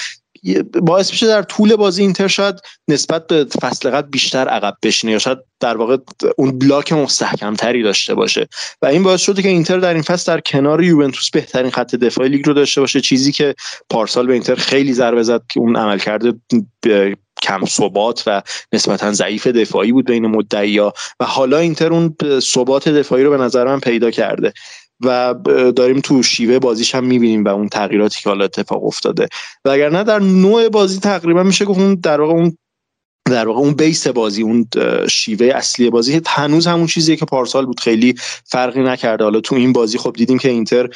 [0.83, 2.55] باعث میشه در طول بازی اینتر شاید
[2.89, 5.97] نسبت به فصل قبل بیشتر عقب بشینه یا شاید در واقع
[6.39, 8.49] اون block مستحکم تری داشته باشه.
[8.83, 12.29] و این باعث شده که اینتر در این فصل در کنار یوونتوس بهترین خط دفاعی
[12.29, 13.55] لیگ رو داشته باشه چیزی که
[13.91, 16.33] پارسال به اینتر خیلی ضربه زد که اون عمل کرده
[17.43, 23.25] کم ثبات و نسبتا ضعیف دفاعی بود بین مدعیا و حالا اینتر اون ثبات دفاعی
[23.25, 24.53] رو به نظر من پیدا کرده.
[25.05, 25.35] و
[25.77, 29.29] داریم تو شیوه بازیش هم می‌بینیم و اون تغییراتی که حالا اتفاق افتاده.
[29.65, 32.57] وگرنه در نوع بازی تقریبا میشه گفت اون در واقع اون
[33.25, 34.67] در واقع اون بیس بازی اون
[35.11, 37.81] شیوه اصلی بازی هنوز همون چیزیه که پارسال بود.
[37.81, 38.15] خیلی
[38.45, 39.25] فرقی نکرده.
[39.25, 40.89] حالا تو این بازی خب دیدیم که اینتر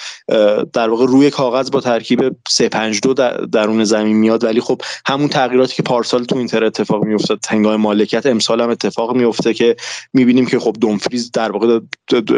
[0.73, 3.15] در واقع روی کاغذ با ترکیب 3 5 2
[3.53, 4.45] درون زمین میاد.
[4.45, 9.17] ولی خب همون تغییراتی که پارسال تو اینتر اتفاق میافتاد هنگام مالکیت امسال هم اتفاق
[9.17, 9.77] میفته که
[10.13, 11.81] می‌بینیم که خب دونفریز در واقع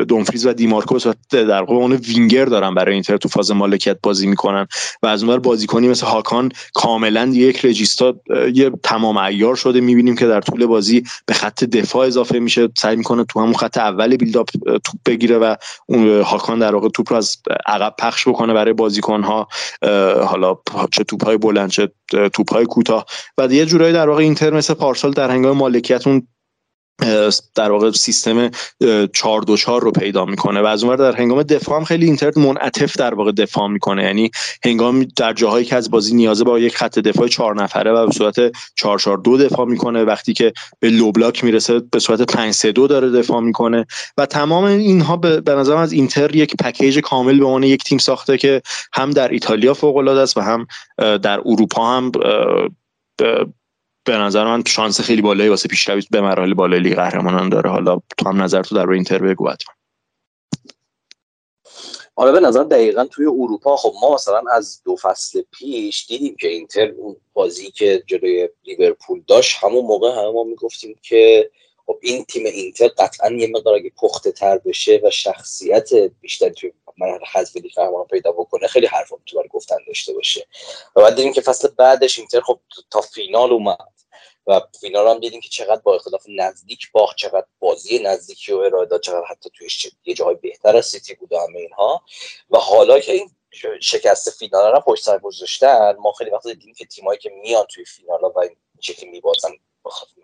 [0.09, 0.99] دونفریز و دیمارکو
[1.30, 4.66] در واقع اون وینگر دارن برای اینتر تو فاز مالکیت بازی می‌کنن.
[5.03, 8.14] و از اونور بازیکنی مثل هاکان کاملا یک رجیستا
[8.55, 12.68] یه تمام عیار شده می‌بینیم که در طول بازی به خط دفاع اضافه میشه.
[12.79, 14.51] سعی می‌کنه تو همون خط اول بیلداپ
[14.85, 15.55] توپ بگیره و
[15.87, 19.49] اون هاکان در واقع توپ رو از عقب پخش بکنه برای بازیکن ها
[20.24, 20.57] حالا
[20.93, 21.91] چه توپ های بلند چه
[22.33, 23.07] توپ های کوتاه.
[23.39, 26.29] و یه جورایی در واقع اینتر مثل پارسال در هنگام مالکیت اون
[27.55, 28.51] در واقع سیستم
[29.13, 30.61] 4 2 4 رو پیدا می‌کنه.
[30.61, 34.03] و از اونور در هنگام دفاع هم خیلی اینترنت منعطف در واقع دفاع می‌کنه.
[34.03, 34.31] یعنی
[34.65, 38.13] هنگام در جاهایی که از بازی نیازه با یک خط دفاع 4 نفره و به
[38.13, 38.37] صورت
[38.75, 42.73] 4 4 2 دفاع می‌کنه وقتی که به low block می‌رسه به صورت 5 3
[42.73, 43.87] 2 داره دفاع می‌کنه.
[44.19, 48.39] و تمام اینها به نظر از اینتر یک package کامل به عنوان یک تیم ساخته
[48.39, 52.13] که هم در ایتالیا فوق العاده است و هم در اروپا هم
[54.09, 57.71] به نظر من شانس خیلی بالایی واسه پیشروی به مراحل بالای لیگ قهرمانان داره.
[57.71, 59.51] حالا تو هم نظر تو در اینتر بگو
[62.17, 66.49] آره به نظر دقیقا توی اروپا خب ما مثلا از دو فصل پیش دیدیم که
[66.49, 71.51] اینتر اون بازی که جلوی لیورپول داشت همون موقع همه ما می‌گفتیم که
[71.87, 75.91] خب این تیم اینتر قطعا یه مقدار اگه پخته تر بشه و شخصیت
[76.21, 80.47] بیشتر توی مرحله حذف لیگ قهرمانان پیدا بکنه خیلی حرفا تو برای گفتن داشته باشه.
[80.97, 83.98] و بعد دیدیم که فصل بعدش اینتر خب تا فینال اومد.
[84.49, 88.87] و فینال هم دیدیم که چقدر با اختلاف نزدیک باخت چقدر بازی نزدیکی و ارائه
[88.87, 89.69] داد چقدر حتی توی
[90.05, 92.03] یه جای بهتر از سیتی بود همه اینها.
[92.51, 93.31] و حالا که این
[93.81, 97.85] شکست فینال رو پشت سر گذاشتن ما خیلی وقت دیدیم که تیمایی که میان توی
[97.85, 99.51] فینال و این شکلی میبازن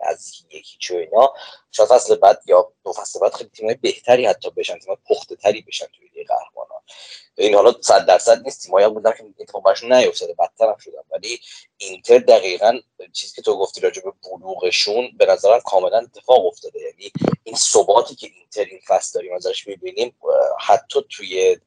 [0.05, 1.33] نزدیک یکی چه اینا.
[1.71, 5.61] شاید فصل بعد یا دو فصل بعد خیلی تیمای بهتری حتی بشن تیمای پخته تری
[5.61, 6.81] بشن توی لیگ قهرمانان.
[7.37, 11.01] این حالا صد درصد نیست تیمایی بودن که اتفاق براشون نیفتاده بدتر هم شدن.
[11.11, 11.39] ولی
[11.77, 12.79] اینتر دقیقا
[13.13, 16.79] چیزی که تو گفتی راجع به بلوغشون به نظرم کاملا اتفاق افتاده.
[16.79, 17.11] یعنی
[17.43, 20.15] این ثباتی که اینتر این فصل داریم ازش می‌بینیم
[20.59, 21.57] حتی توی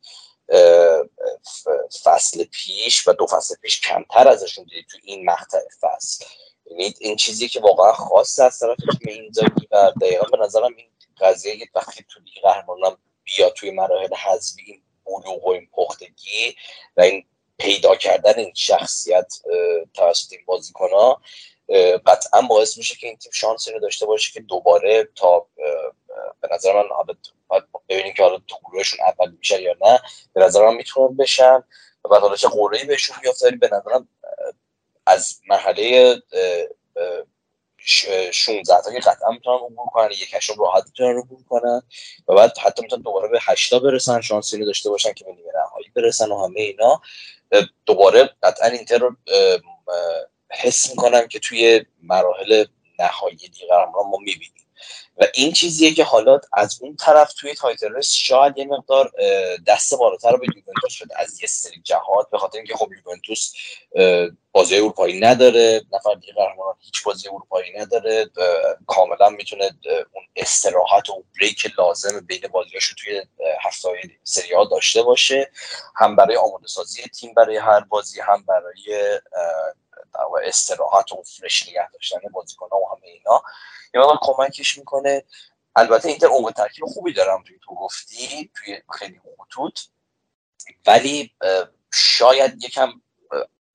[2.03, 6.25] فصل پیش و دو فصل پیش کمتر ازشون دیدیم تو این مقطع فصل.
[6.71, 10.87] یعنی این چیزی که واقعا خاص از طرف تیم اینزاگی و دقیقا به نظرم این
[11.21, 16.57] قضیه وقتی تو لیگ قهرمانان بیا توی مراحل حذفی این بلوغ و این پختگی
[16.97, 17.25] و این
[17.59, 19.35] پیدا کردن این شخصیت
[19.95, 21.23] توسط این بازیکن ها
[22.07, 25.47] قطعا باعث میشه که این تیم شانسی رو داشته باشه که دوباره تا
[26.41, 27.15] به نظر من حالا
[27.89, 30.01] ببینیم که حالا تو گروهشون اول میشن یا نه
[30.33, 31.65] به نظر من می‌تونن بشن
[32.05, 34.09] و بعد حالا چه قرعه‌ای بهشون بیافته به نظرم
[35.09, 36.17] از مرحله
[38.33, 41.83] 16 تا که قطعا می‌تونن عبور کنن یک هشتم راحت می‌تونن عبور کنن
[42.29, 45.53] و بعد حتی می‌تونن دوباره به هشت تا برسن شانسی داشته باشن که به نیمه
[45.55, 47.01] نهایی برسن و همه اینا.
[47.87, 49.17] دوباره قطعا اینتر رو
[50.51, 52.65] حس می‌کنم که توی مراحل
[52.99, 54.68] نهایی دیگر ما می‌بینیم.
[55.17, 59.13] و این چیزیه که حالا از اون طرف توی title race شاید یه مقدار
[59.67, 61.21] دست بالاتر به یوونتوس شده.
[61.21, 63.53] از یه سری جهات به خاطر اینکه خب یوونتوس
[64.53, 68.31] بازی اروپایی نداره نفر دیگه قهرمان هیچ بازی اروپایی نداره.
[68.87, 69.71] کاملا می‌تونه
[70.13, 73.23] اون استراحت و بریک لازم بین بازیاشو توی
[73.61, 73.89] هفته
[74.25, 75.51] سری ها داشته باشه.
[75.97, 79.21] هم برای آماده سازی تیم برای هر بازی هم برای
[80.45, 83.43] استراحت و فرش نگه داشتن بازیکن و همه اینا.
[83.95, 85.25] یه مقدار کمکش می‌کنه.
[85.77, 89.81] البته اینتر عمق ترکیب خوبی دارم توی تو گفتی توی خیلی خطوط.
[90.87, 91.35] ولی
[91.95, 93.03] شاید یکم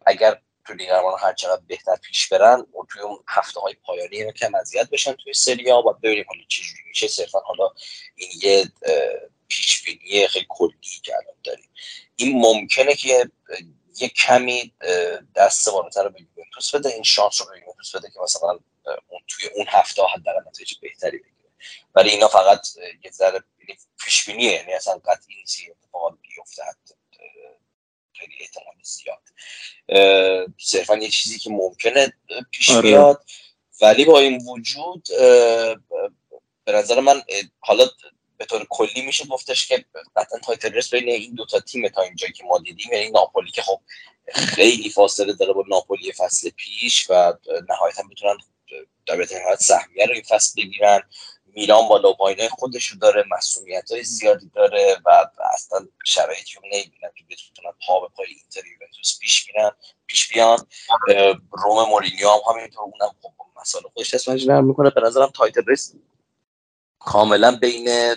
[0.06, 0.90] اگر تو لیگ
[1.20, 5.34] هر چقدر بهتر پیش برن و توی اون هفته های پایانی یکم اذیت بشن توی
[5.34, 7.08] سریا و ببینیم حالا چجوری میشه.
[7.08, 7.70] صرفا حالا
[8.16, 8.72] این یه
[9.48, 11.70] پیش بینی خیلی کلی که الان داریم.
[12.16, 13.32] این ممکنه که
[13.98, 14.74] یه کمی
[15.36, 18.60] دست بالاتر رو به یوونتوس بده این شانس رو به یوونتوس بده که مثلا
[19.08, 21.34] اون توی اون هفته حداقل نتایج بهتری بگیره.
[21.96, 22.68] ولی اینا فقط
[23.04, 26.64] یه ذره یعنی پیش بینیه یعنی اصلا قطعی نیست اتفاقات بیفته
[28.14, 29.22] خیلی احتمال زیاد.
[30.60, 32.14] صرفا یه چیزی که ممکنه
[32.52, 32.82] پیش آره.
[32.82, 33.26] بیاد.
[33.82, 35.08] ولی با این وجود
[36.66, 37.24] به نظر من
[37.60, 37.88] حالا
[38.38, 42.34] به طور کلی میشه گفتش که قطعا title race بین این دوتا تیم تا اینجایی
[42.34, 42.94] که ما دیدیم.
[42.94, 43.82] یعنی ناپولی که خب
[44.34, 47.34] خیلی فاصله داره با ناپولی فصل پیش و
[47.70, 48.38] نهایتا می‌تونن
[49.14, 51.02] در بهترین سهمیه رو این فصل بگیرن.
[51.46, 57.12] میلان بالا پایین خودش رو داره مسئولیت های زیادی داره و اصلا شرایطی رو نمی‌بینن
[57.16, 59.72] که بتونن پا به پای اینتر یوونتوس پیش بیرن
[60.06, 60.68] پیش بیان.
[61.52, 64.90] روم مورینیو هم همینطور اونم خب مسائل خودش اسمش می‌کنه.
[64.90, 65.94] به نظرم title race
[67.00, 68.16] کاملا بین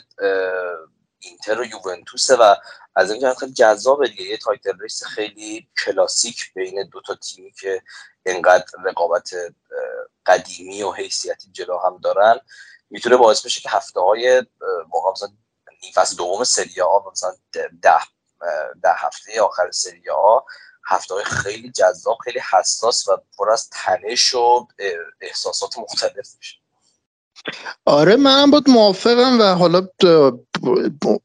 [1.18, 2.54] اینتر و یوونتوسه و
[2.96, 4.22] از این خیلی جذابه دیگه.
[4.22, 7.82] یه title race خیلی کلاسیک بین دو تا تیمی که
[8.26, 9.30] اینقدر رقابت
[10.26, 12.40] قدیمی و حیثیتی جلو هم دارن
[12.90, 14.42] می‌تونه باعث بشه که هفته های
[14.88, 15.28] واقعا مثلا
[15.94, 17.36] فصل دوم سری آ مثلا
[17.82, 18.00] ده,
[18.82, 20.46] ده هفته آخر سری آ
[20.84, 24.66] هفته های خیلی جذاب خیلی حساس و پر از تنش و
[25.20, 26.65] احساسات مختلف میشه.
[27.84, 29.88] آره منم بود موافقم و حالا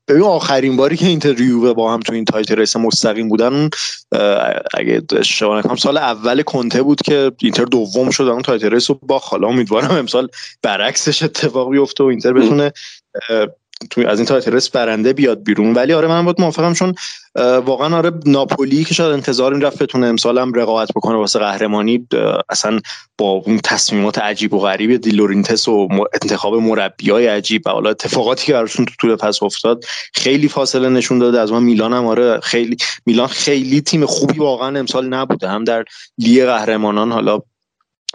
[0.08, 1.34] ببین آخرین باری که اینتر
[1.74, 3.70] با هم تو این title race مستقیم بودن
[4.74, 9.00] اگه اشتباه نکنم سال اول کنته بود که اینتر دوم شد اون title race رو
[9.02, 10.28] با حالا امیدوارم امسال
[10.64, 12.72] برعکسش اتفاق بیفته و اینتر بتونه
[13.90, 15.74] توی از این title برنده بیاد بیرون.
[15.74, 16.94] ولی آره من باید موافقم چون
[17.66, 22.08] واقعا آره ناپولی که شاید انتظار این رفت بتونه امسال هم رقابت بکنه واسه قهرمانی
[22.50, 22.80] اصلا
[23.18, 25.88] با اون تصمیمات عجیب و غریب دلائورنتیس و
[26.22, 31.20] انتخاب مربیای عجیب و حالا اتفاقاتی که براشون تو طول فصل افتاد خیلی فاصله نشون
[31.20, 31.40] داده.
[31.40, 35.50] از من میلان هم آره خیلی میلان خیلی تیم خوبی واقعا امسال نبوده.
[35.50, 35.84] هم در
[36.18, 37.40] لیگ قهرمانان حالا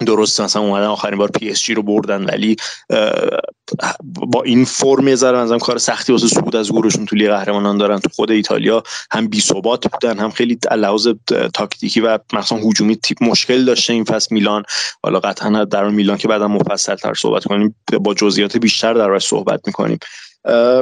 [0.07, 2.57] درست مثلا اومدن آخرین بار PSG رو بردن ولی
[4.13, 7.99] با این فرم یه ذره کار سختی واسه صعود از گروهشون تو لیگ قهرمانان دارن.
[7.99, 11.09] تو خود ایتالیا هم بی ثبات بودن هم خیلی لحاظ
[11.55, 14.63] تاکتیکی و مثلا هجومی تیپ مشکل داشته این فصل میلان.
[15.03, 19.61] حالا قطعا در میلان که بعدا مفصل تر صحبت کنیم با جزئیات بیشتر در صحبت
[19.67, 19.99] می‌کنیم.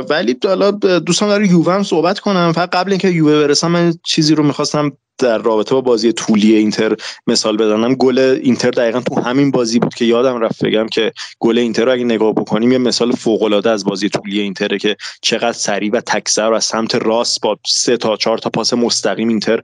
[0.08, 4.34] ولی حالا دوستان داره یووه هم صحبت کنم فقط قبل اینکه یووه برسم من چیزی
[4.34, 6.96] رو می‌خواستم در رابطه با بازی طولی اینتر
[7.26, 11.58] مثال بزنم گل اینتر دقیقا تو همین بازی بود که یادم رفت بگم که گل
[11.58, 15.52] اینتر رو اگه نگاه بکنیم یه مثال فوق العاده از بازی طولی اینتره که چقدر
[15.52, 19.60] سریع و تکسر و از سمت راست با سه تا چهار تا پاس مستقیم اینتر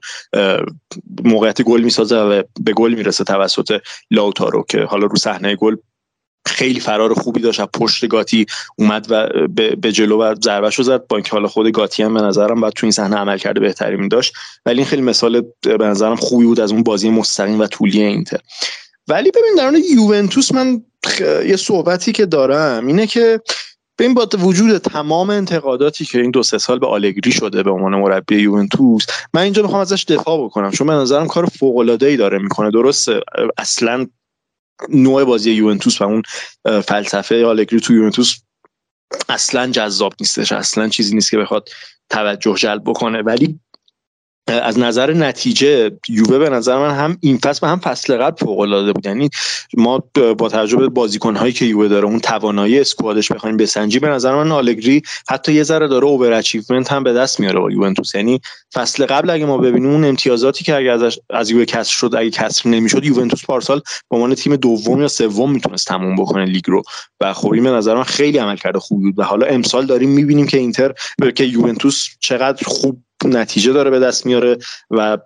[1.23, 3.81] موقعیت گل می‌سازه و به گل می‌رسه توسط
[4.11, 5.75] لاوتارو که حالا رو صحنه گل
[6.45, 9.29] خیلی فرار خوبی داشت پشت گاتی اومد و
[9.81, 11.07] به جلو و ضربه زد.
[11.07, 14.07] با اینکه حالا خود گاتی هم به نظرم بعد تو این صحنه عمل کرده بهتری
[14.07, 14.33] داشت.
[14.65, 18.39] ولی این خیلی مثال به نظرم خوبی بود از اون بازی مستقیم و طولی اینتر.
[19.07, 20.81] ولی ببین در یوونتوس من
[21.45, 23.41] یه صحبتی که دارم اینه که
[23.99, 27.95] ببین با وجود تمام انتقاداتی که این دو سه سال به آلگری شده به عنوان
[27.95, 30.71] مربی یوونتوس من اینجا می‌خوام ازش دفاع بکنم.
[30.71, 32.71] چون به نظرم کار فوق العاده ای داره می‌کنه.
[32.71, 33.19] درسته
[33.57, 34.07] اصلا
[34.89, 36.21] نوع بازی یوونتوس و اون
[36.81, 38.35] فلسفه آلگری تو یوونتوس
[39.29, 40.51] اصلا جذاب نیستش.
[40.51, 41.69] اصلا چیزی نیست که بخواد
[42.09, 43.21] توجه جلب بکنه.
[43.21, 43.59] ولی
[44.47, 48.59] از نظر نتیجه یووه به نظر من هم این فصل و هم فصل قبل فوق
[48.59, 49.05] العاده بود.
[49.05, 49.29] یعنی
[49.77, 50.03] ما
[50.37, 54.35] با توجه به بازیکن هایی که یووه داره اون توانایی اسکوادش بخوایم بسنجی به نظر
[54.35, 58.15] من آلگری حتی یه ذره داره overachievement هم به دست میاره با یوونتوس.
[58.15, 58.41] یعنی
[58.73, 62.29] فصل قبل اگه ما ببینیم اون امتیازاتی که اگه از از یووه کسر شد اگه
[62.29, 66.83] کسر نمی‌شد یوونتوس پارسال به عنوان تیم دوم یا سوم می‌تونست تموم بکنه لیگ رو.
[67.21, 69.19] و خب به نظر من خیلی عملکرد خوبی بود.
[69.19, 70.93] و حالا امسال داریم می‌بینیم که اینتر
[71.35, 74.57] که یوونتوس چقدر خوب نتیجه داره به دست میاره
[74.91, 75.17] و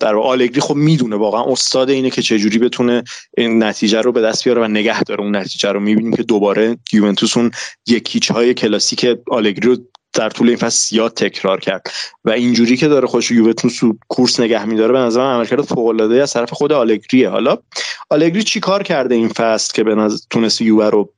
[0.00, 3.04] در آلگری خب می‌دونه واقعا استاد اینه که چجوری بتونه
[3.36, 5.80] این نتیجه رو به دست بیاره و نگه داره اون نتیجه رو.
[5.80, 7.50] می‌بینیم که دوباره یوونتوس اون
[7.86, 9.76] یکیچ های کلاسیک آلگری رو
[10.12, 11.90] در طول این فصل زیاد تکرار کرد
[12.24, 16.32] و اینجوری که داره خوش یوونتوس کورس نگه میداره به نظرم عملکرد فوق العاده از
[16.32, 17.28] طرف خود آلگریه.
[17.28, 17.58] حالا
[18.10, 21.12] آلگری چی کار کرده این فصل که به نظر تونست یووه رو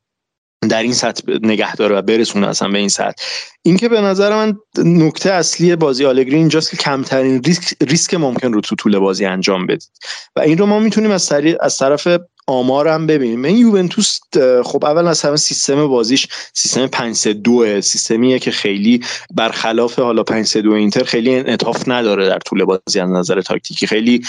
[0.68, 3.24] در این سطح نگه داره و برسونه اصلا به این سطح.
[3.62, 8.60] اینکه به نظر من نکته اصلی بازی آلگری اینجاست که کمترین ریسک, ریسک ممکن رو
[8.60, 9.90] تو طول بازی انجام بدید.
[10.36, 12.08] و این رو ما می‌تونیم از, از طرف
[12.46, 13.44] آمار هم ببینیم.
[13.44, 14.18] این یوونتوس
[14.64, 19.00] خب اول از همه سیستم بازیش سیستم 5 2 سیستمیه که خیلی
[19.34, 23.86] برخلاف حالا 5 2 اینتر خیلی انعطاف نداره در طول بازی از نظر تاکتیکی.
[23.86, 24.26] خیلی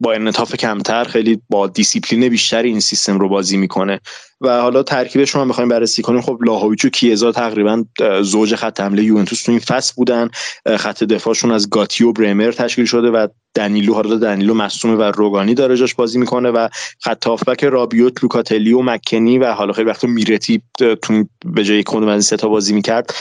[0.00, 4.00] با انعطاف کمتر خیلی با دیسیپلین بیشتر این سیستم رو بازی می‌کنه.
[4.40, 6.20] و حالا ترکیبش رو هم بررسی کنیم.
[6.20, 7.84] خب ولاهوویچ و کیزا تقریبا
[8.22, 10.30] زوج خط حمله یوونتوس تو این فصل بودن.
[10.76, 15.54] خط دفاعشون از گاتی و برمر تشکیل شده و دنیلو حالا دنیلو مصدومه و روگانی
[15.54, 16.68] داره جاش بازی می‌کنه و
[17.00, 20.62] خط هافبک رابیوت لوکاتلی و مکنی و حالا خیلی وقت میرتی
[21.02, 23.14] تو به جای کدوم از این سه تا بازی می‌کرد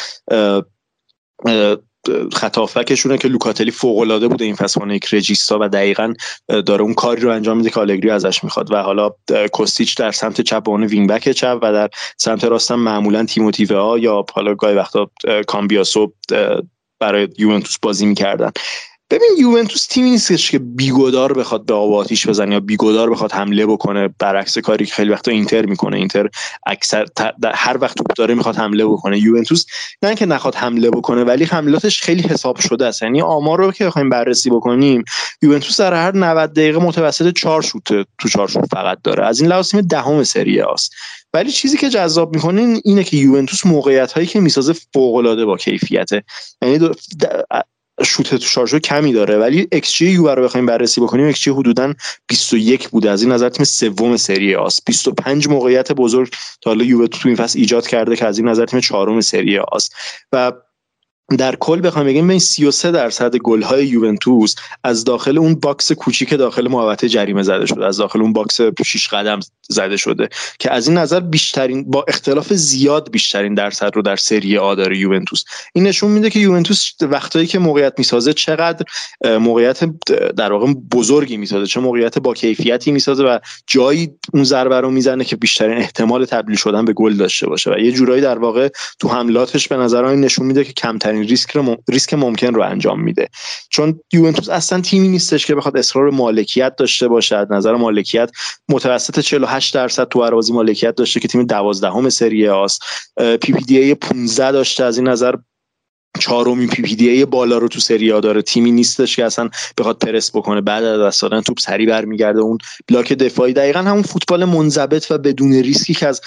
[2.33, 6.13] خط هافبکشونه که لوکاتلی فوق العاده بوده این فصل regista و دقیقا
[6.65, 9.11] داره اون کاری رو انجام میده که آلگری ازش می‌خواد و حالا
[9.53, 13.25] کوستیچ در سمت چپ به عنوان wing back چپ و در سمت راست هم معمولا
[13.25, 13.67] تیموتی
[13.99, 15.11] یا حالا گاهی وقتا
[15.47, 16.13] کامبیاسو
[16.99, 18.51] برای یوونتوس بازی می‌کردن.
[19.11, 23.65] ببین یوونتوس تیمی نیستش که بیگودار بخواد به آب آتیش بزنه یا بیگودار بخواد حمله
[23.65, 24.09] بکنه.
[24.19, 25.97] برعکس کاری که خیلی وقتا اینتر می‌کنه.
[25.97, 26.29] اینتر
[26.65, 27.05] اکثر
[27.53, 29.19] هر وقت توپ داره می‌خواد حمله بکنه.
[29.19, 29.65] یوونتوس
[30.01, 33.01] نه که نخواد حمله بکنه ولی حملاتش خیلی حساب شده است.
[33.01, 35.03] یعنی آمار رو که بخوایم بررسی بکنیم
[35.41, 37.83] یوونتوس در هر 90 دقیقه متوسط 4 شوت
[38.17, 39.25] تو 4 شوت فقط داره.
[39.25, 40.91] از این لحاظ تیم دهم سری است.
[41.33, 45.57] ولی چیزی که جذاب می‌کنه اینه که یوونتوس موقعیت هایی که می‌سازه فوق العاده با
[45.57, 46.23] کیفیته.
[46.61, 46.89] یعنی
[48.03, 51.51] شوت تو شارژ کمی داره ولی ایکس جی یو رو بخوایم بررسی بکنیم ایکس جی
[51.51, 51.93] حدودا
[52.27, 56.31] 21 بوده از این نظر تیم سوم سری آس 25 موقعیت بزرگ
[56.61, 59.57] تا حالا یووه تو این فصل ایجاد کرده که از این نظر تیم چهارم سری
[59.57, 59.89] آس
[60.31, 60.51] و
[61.37, 66.33] در کل بخوام بگیم بین 33 درصد گل های یوونتوس از داخل اون box کوچیک
[66.33, 70.87] داخل محوطه جریمه زده شده از داخل اون box 6 قدم زده شده که از
[70.87, 75.43] این نظر بیشترین با اختلاف زیاد بیشترین درصد رو در سری آ داره یوونتوس.
[75.73, 78.85] این نشون میده که یوونتوس وقتایی که موقعیت می‌سازه چقدر
[79.39, 79.79] موقعیت
[80.37, 85.23] در واقع بزرگی می‌سازه چه موقعیت با کیفیتی می‌سازه و جایی اون ضربه رو می‌زنه
[85.23, 87.71] که بیشترین احتمال تبدیل شدن به گل داشته باشه.
[87.71, 88.69] و یه جورایی در واقع
[88.99, 93.27] تو حملاتش به نظر نشون میده که کمترین ریسک رو ریسک ممکن رو انجام میده.
[93.69, 98.31] چون یوونتوس اصلا تیمی نیستش که بخواد اصرار مالکیت داشته باشه از نظر مالکیت
[98.69, 102.81] متوسط 48 درصد تو هر بازی مالکیت داشته که تیم 12 سری آست
[103.17, 104.83] PPDA 15 داشته.
[104.83, 105.35] از این نظر
[106.19, 108.41] چهارمین PPD بالا رو تو سری آ داره.
[108.41, 110.61] تیمی نیستش که اصلا بخواد پرس بکنه.
[110.61, 112.39] بعد از دست دادن توپ سری برمیگرده.
[112.39, 113.53] اون block دفاعی.
[113.53, 116.21] دقیقا همون فوتبال منضبط و بدون ریسکی که از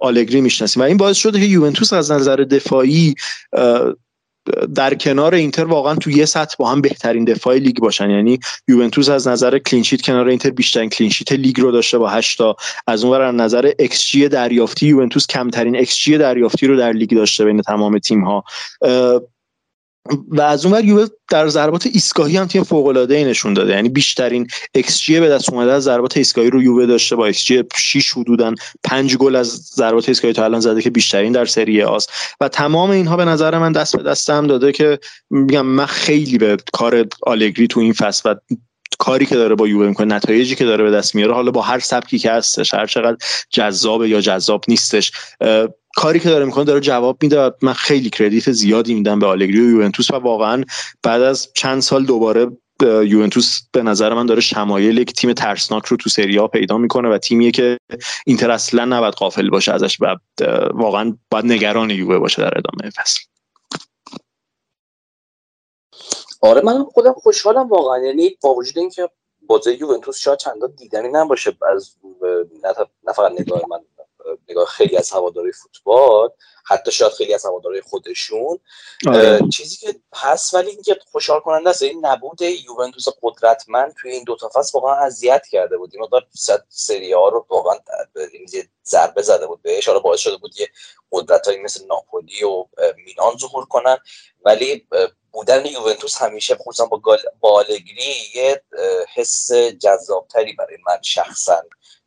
[0.00, 0.82] آلگری می‌شناسیم.
[0.82, 3.14] و این باعث شده که یوونتوس از نظر دفاعی
[4.74, 8.10] در کنار اینتر واقعا تو یه سطح با هم بهترین دفاع لیگ باشن.
[8.10, 8.38] یعنی
[8.68, 12.38] یوونتوس از نظر clean sheet کنار اینتر بیشترین clean sheet لیگ رو داشته با 8
[12.38, 12.56] تا.
[12.86, 17.14] از اون از نظر ایکس جی دریافتی یوونتوس کمترین ایکس جی دریافتی رو در لیگ
[17.14, 18.44] داشته بین تمام تیم ها
[20.28, 23.72] و از اون یووه در ضربات ایستگاهی هم تیم فوق العاده نشون داده.
[23.72, 27.64] یعنی بیشترین ایکس جی به دست اومده از ضربات ایستگاهی رو یووه داشته با xG
[27.76, 32.10] 6 حدودا 5 گل از ضربات ایستگاهی تا الان زده که بیشترین در سری آست
[32.40, 34.98] و تمام اینها به نظر من دست به دست هم داده که
[35.30, 38.34] میگم من خیلی به کار آلگری تو این فصل و
[38.98, 41.78] کاری که داره با یووه می‌کنه نتایجی که داره به دست میاره حالا با هر
[41.78, 43.16] سبکی که هستش هر چقدر
[43.50, 45.12] جذاب یا جذاب نیستش
[45.96, 49.70] کاری که داره می‌کنه داره جواب میده من خیلی کردیت زیادی میدم به آلگری و
[49.70, 50.64] یوونتوس و واقعا
[51.02, 52.46] بعد از چند سال دوباره
[52.82, 57.18] یوونتوس به نظر من داره شمایل یک تیم ترسناک رو تو سری پیدا می‌کنه و
[57.18, 57.78] تیمیه که
[58.26, 60.16] اینتر اصلا نباید قافل باشه ازش و
[60.74, 63.20] واقعا باید نگران یووه باشه در ادامه فصل.
[66.42, 67.98] آره من خودم خوشحالم واقعا.
[67.98, 69.10] یعنی با وجود اینکه
[69.46, 71.96] بازی یوونتوس شاید چندان دیدنی نباشه از
[73.06, 73.78] نه فقط نگاه من
[74.48, 76.30] نگاه خیلی از هواداری فوتبال
[76.64, 78.58] حتی شاید خیلی از هواداری خودشون
[79.06, 79.40] آره.
[79.52, 81.82] چیزی که هست ولی اینکه خوشحال کننده است.
[81.82, 85.90] این نبود یوونتوس قدرتمند توی این دو تا فصل واقعا اذیت کرده بود.
[85.92, 86.26] این مقدار
[86.68, 87.78] سری ها رو واقعا
[88.84, 89.88] ضربه زده بود بهش.
[89.88, 90.68] حالا باعث شده بود یه
[91.12, 92.66] قدرتایی مثل ناپولی و
[92.96, 93.98] میلان ظهور کنن.
[94.44, 94.86] ولی
[95.32, 98.62] بودن یوونتوس همیشه خصوصا با بالگری یه
[99.14, 101.62] حس جذابتری برای من شخصا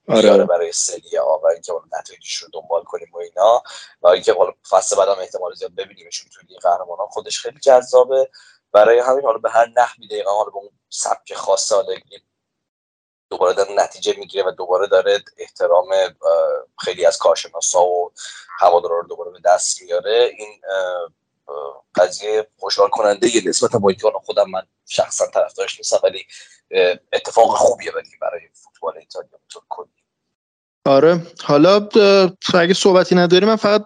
[0.10, 0.46] آره.
[0.46, 3.64] برای سری و اینکه نتایجش رو دنبال کنیم و اینا.
[4.02, 8.30] و اینکه حالا فصل بعدم احتمال زیاد ببینیمشون توی لیگ قهرمانان خودش خیلی جذابه.
[8.72, 12.22] برای همین حالا به هر نحوی دقیقا حالا به اون سبک خاص سالگی
[13.30, 15.90] دوباره داره نتیجه می‌گیره و دوباره داره احترام
[16.80, 18.14] خیلی از کارشناسا و
[18.60, 20.32] هوادارا رو دوباره به دست میاره.
[20.38, 20.62] این
[21.96, 26.26] قضیه خوشحال کننده یه نسبت با اینکه خودم من شخصا طرفدارش نیستم ولی
[27.14, 29.40] اتفاق خوبیه ولی برای فوتبال ایتالیا
[29.70, 29.88] کلی.
[30.86, 31.90] آره حالا
[32.54, 33.86] اگه صحبتی نداری من فقط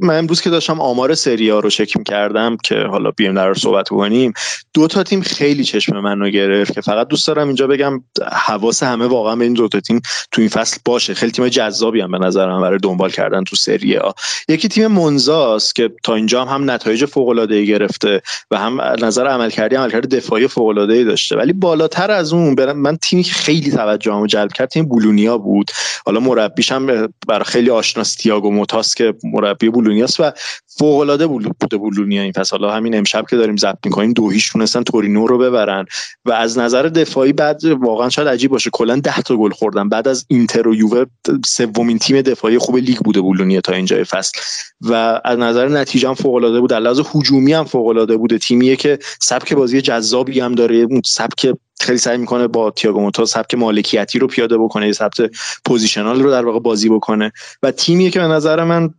[0.00, 3.88] من امروز که داشتم آمار سری ها رو چک کردم که حالا بیایم در صحبت
[3.88, 4.32] کنیم
[4.74, 9.06] دو تا تیم خیلی چشم منو گرفت که فقط دوست دارم اینجا بگم حواس همه
[9.06, 10.00] واقعا به این دو تا تیم
[10.32, 11.14] تو این فصل باشه.
[11.14, 14.14] خیلی تیم جذابی هم به نظر من برای دنبال کردن تو سری ها
[14.48, 19.26] یکی تیم منزاست که تا اینجا هم, هم نتایج فوق العاده گرفته و هم نظر
[19.26, 21.36] عملکردی عملکرد دفاعی فوق العاده داشته.
[21.36, 25.70] ولی بالاتر از اون من تیمی که خیلی توجهمو جلب کرد تیم بولونیا بود.
[26.06, 30.32] حالا مربیش هم برای خیلی آشناس تییاگو موتاس که مربی بولونیاس و
[30.66, 32.56] فوق العاده بوده بولونیا این فصل.
[32.56, 35.84] حالا همین امشب که داریم ضبط می‌کنیم دو هیچ تونستن تورینو رو ببرن
[36.24, 38.70] و از نظر دفاعی بعد واقعا شاید عجیب باشه.
[38.70, 39.88] کلا 10 تا گل خوردن.
[39.88, 41.04] بعد از اینتر و یووه
[41.46, 44.40] سومین تیم دفاعی خوب لیگ بوده بولونیا تا اینجای فصل.
[44.80, 48.38] و از نظر نتیجه هم فوق العاده بود لحاظ هجومی هم فوق العاده بوده.
[48.38, 50.76] تیمیه که سبک بازی جذابی هم داره.
[50.76, 55.30] اون سبک خیلی سعی می‌کنه با تیاگو موتا سبک مالکیتی رو پیاده بکنه یه سبک
[55.64, 57.32] positional رو در واقع بازی بکنه.
[57.62, 58.94] و تیمیه که به نظر من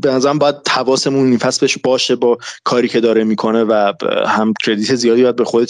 [0.00, 3.92] به نظرم باید حواسمون این فصل بهش باشه با کاری که داره می‌کنه و
[4.26, 5.64] هم کردیت زیادی باید به خود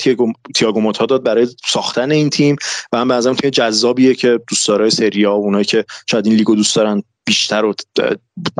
[0.54, 2.56] تیاگو موتا داد برای ساختن این تیم
[2.92, 6.54] و هم به نظرم تیم جذابیه که دوستدارای سریا و اونایی که شاید این لیگو
[6.54, 7.74] دوست دارن بیشتر و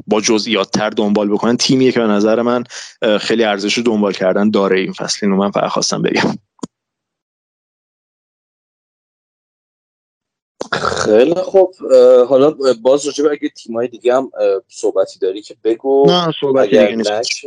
[0.06, 2.64] با جزئیات تر دنبال بکنن تیمیه که به نظر من
[3.20, 5.18] خیلی ارزش دنبال کردن داره این فصل.
[5.22, 6.34] اینو من فقط خواستم بگم.
[11.06, 11.74] خیلی خب
[12.28, 14.30] حالا باز راجع اگه تیمای دیگه هم
[14.68, 16.06] صحبتی داری که بگو.
[16.06, 17.46] نه صحبتی دیگه نیست.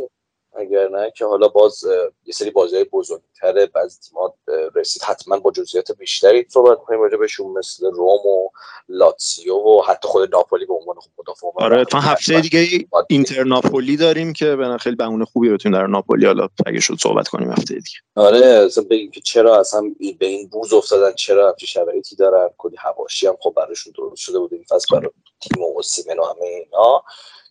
[0.56, 1.84] اگر نه که حالا باز
[2.24, 4.34] یه سری بازی های بزرگتره بعضی تیمات
[4.74, 8.50] رسید حتما با جزئیات بیشتری صحبت کنیم راجع بهشون مثل روم و
[8.88, 13.96] لاتسیو و حتی خود ناپولی به عنوان خوب مدافع آره تا هفته دیگه اینتر ناپولی
[13.96, 17.74] داریم که به خیلی بهونه خوبی بتونیم در ناپولی حالا اگه شد صحبت کنیم هفته
[17.74, 17.98] دیگه.
[18.14, 22.76] آره اصلا بگیم که چرا اصلا به این بوز افتادن چرا همچین شرایطی دارن کلی
[22.76, 26.46] حواشی هم خب براشون درست شده بود این فصل برای تیم و سیمن و همه
[26.46, 27.02] اینا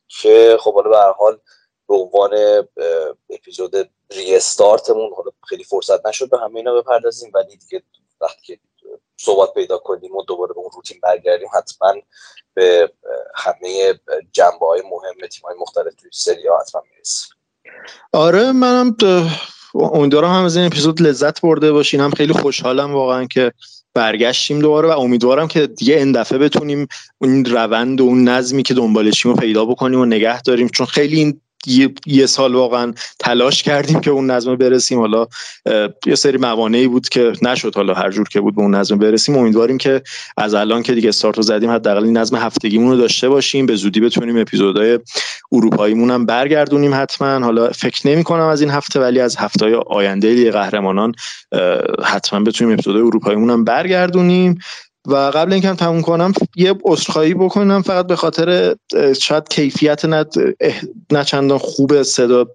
[0.07, 1.37] که خب حالا به هر حال
[1.89, 2.31] به عنوان
[3.29, 7.83] اپیزود ریستارتمون حالا خیلی فرصت نشد به همه اینا بپردازیم ولی دیگه
[8.21, 8.59] وقتی که
[9.17, 11.93] صحبت پیدا کنیم و دوباره به اون روتین برگردیم حتما
[12.53, 12.91] به
[13.35, 13.99] همه
[14.31, 17.35] جنبه های مهم تیم های مختلف توی سری ها حتما می‌رسیم.
[18.13, 18.95] آره منم
[19.73, 21.99] امیدوارم هم از این اپیزود لذت برده باشین.
[21.99, 23.51] هم خیلی خوشحالم واقعا که
[23.93, 26.87] برگشتیم دوباره و امیدوارم که دیگه این دفعه بتونیم
[27.17, 30.69] اون روند و اون نظمی که دنبالشیم رو پیدا بکنیم و نگه داریم.
[30.69, 31.41] چون خیلی این
[32.05, 34.99] یه سال واقعا تلاش کردیم که اون نظم برسیم.
[34.99, 35.27] حالا
[36.05, 39.37] یه سری موانعی بود که نشد حالا هر جور که بود به اون نظم برسیم.
[39.37, 40.01] امیدواریم که
[40.37, 43.65] از الان که دیگه استارت رو زدیم حداقل این نظم هفتگیمون رو داشته باشیم.
[43.65, 44.99] به زودی بتونیم اپیزودهای
[45.51, 47.39] اروپاییمون هم برگردونیم حتما.
[47.39, 51.13] حالا فکر نمی کنم از این هفته ولی از هفته آینده لیگ قهرمانان
[52.03, 54.59] حتما بتونیم اپیزودهای اروپاییمون هم برگردونیم.
[55.07, 58.75] و قبل اینکه تموم کنم یه عذرخواهی بکنم فقط به خاطر
[59.19, 60.05] شاید کیفیت
[61.11, 62.47] نه چندان خوب صدا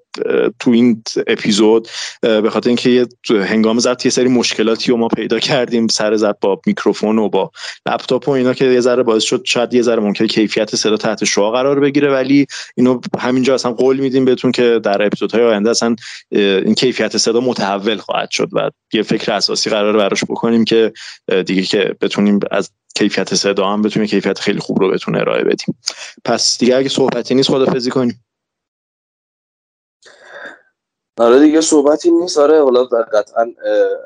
[0.59, 1.89] تو این اپیزود
[2.21, 6.61] به خاطر اینکه هنگام ضبط یه سری مشکلاتی رو ما پیدا کردیم سر ضبط با
[6.67, 7.51] میکروفون و با
[7.87, 11.25] لپتاپ و اینا که یه ذره باعث شد شاید یه ذره ممکن کیفیت صدا تحت
[11.25, 12.47] شعا قرار بگیره ولی
[12.77, 15.97] اینو همینجا اصلا قول میدیم بهتون که در اپیزودهای آینده اصلا
[16.33, 20.93] این کیفیت صدا متحول خواهد شد و یه فکر اساسی قرار براش بکنیم که
[21.47, 25.79] دیگه که بتونیم از کیفیت صدا هم بتونیم کیفیت خیلی خوب رو بتونه ارائه بدیم.
[26.25, 28.25] پس دیگه اگه صحبتی نیست خدافظی کنیم.
[31.19, 32.39] آره دیگه صحبتی نیست.
[32.39, 33.55] آره حالا قطعا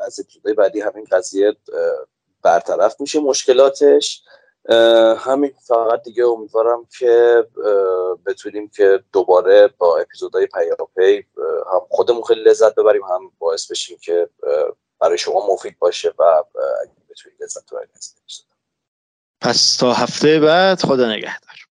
[0.06, 1.56] از ابتدای بعدی همین قضیه
[2.42, 3.20] برطرف میشه.
[3.20, 4.22] مشکلاتش
[5.18, 7.44] همین فقط دیگه امیدوارم که
[8.26, 11.26] بتونیم که دوباره با اپیزودهای پیاپی
[11.72, 14.28] هم خودمون خیلی لذت ببریم هم باعث بشیم که
[15.00, 16.44] برای شما مفید باشه و
[17.10, 17.90] بتونید لذت ببرید
[19.40, 21.68] پس تا هفته بعد خدا نگهدار.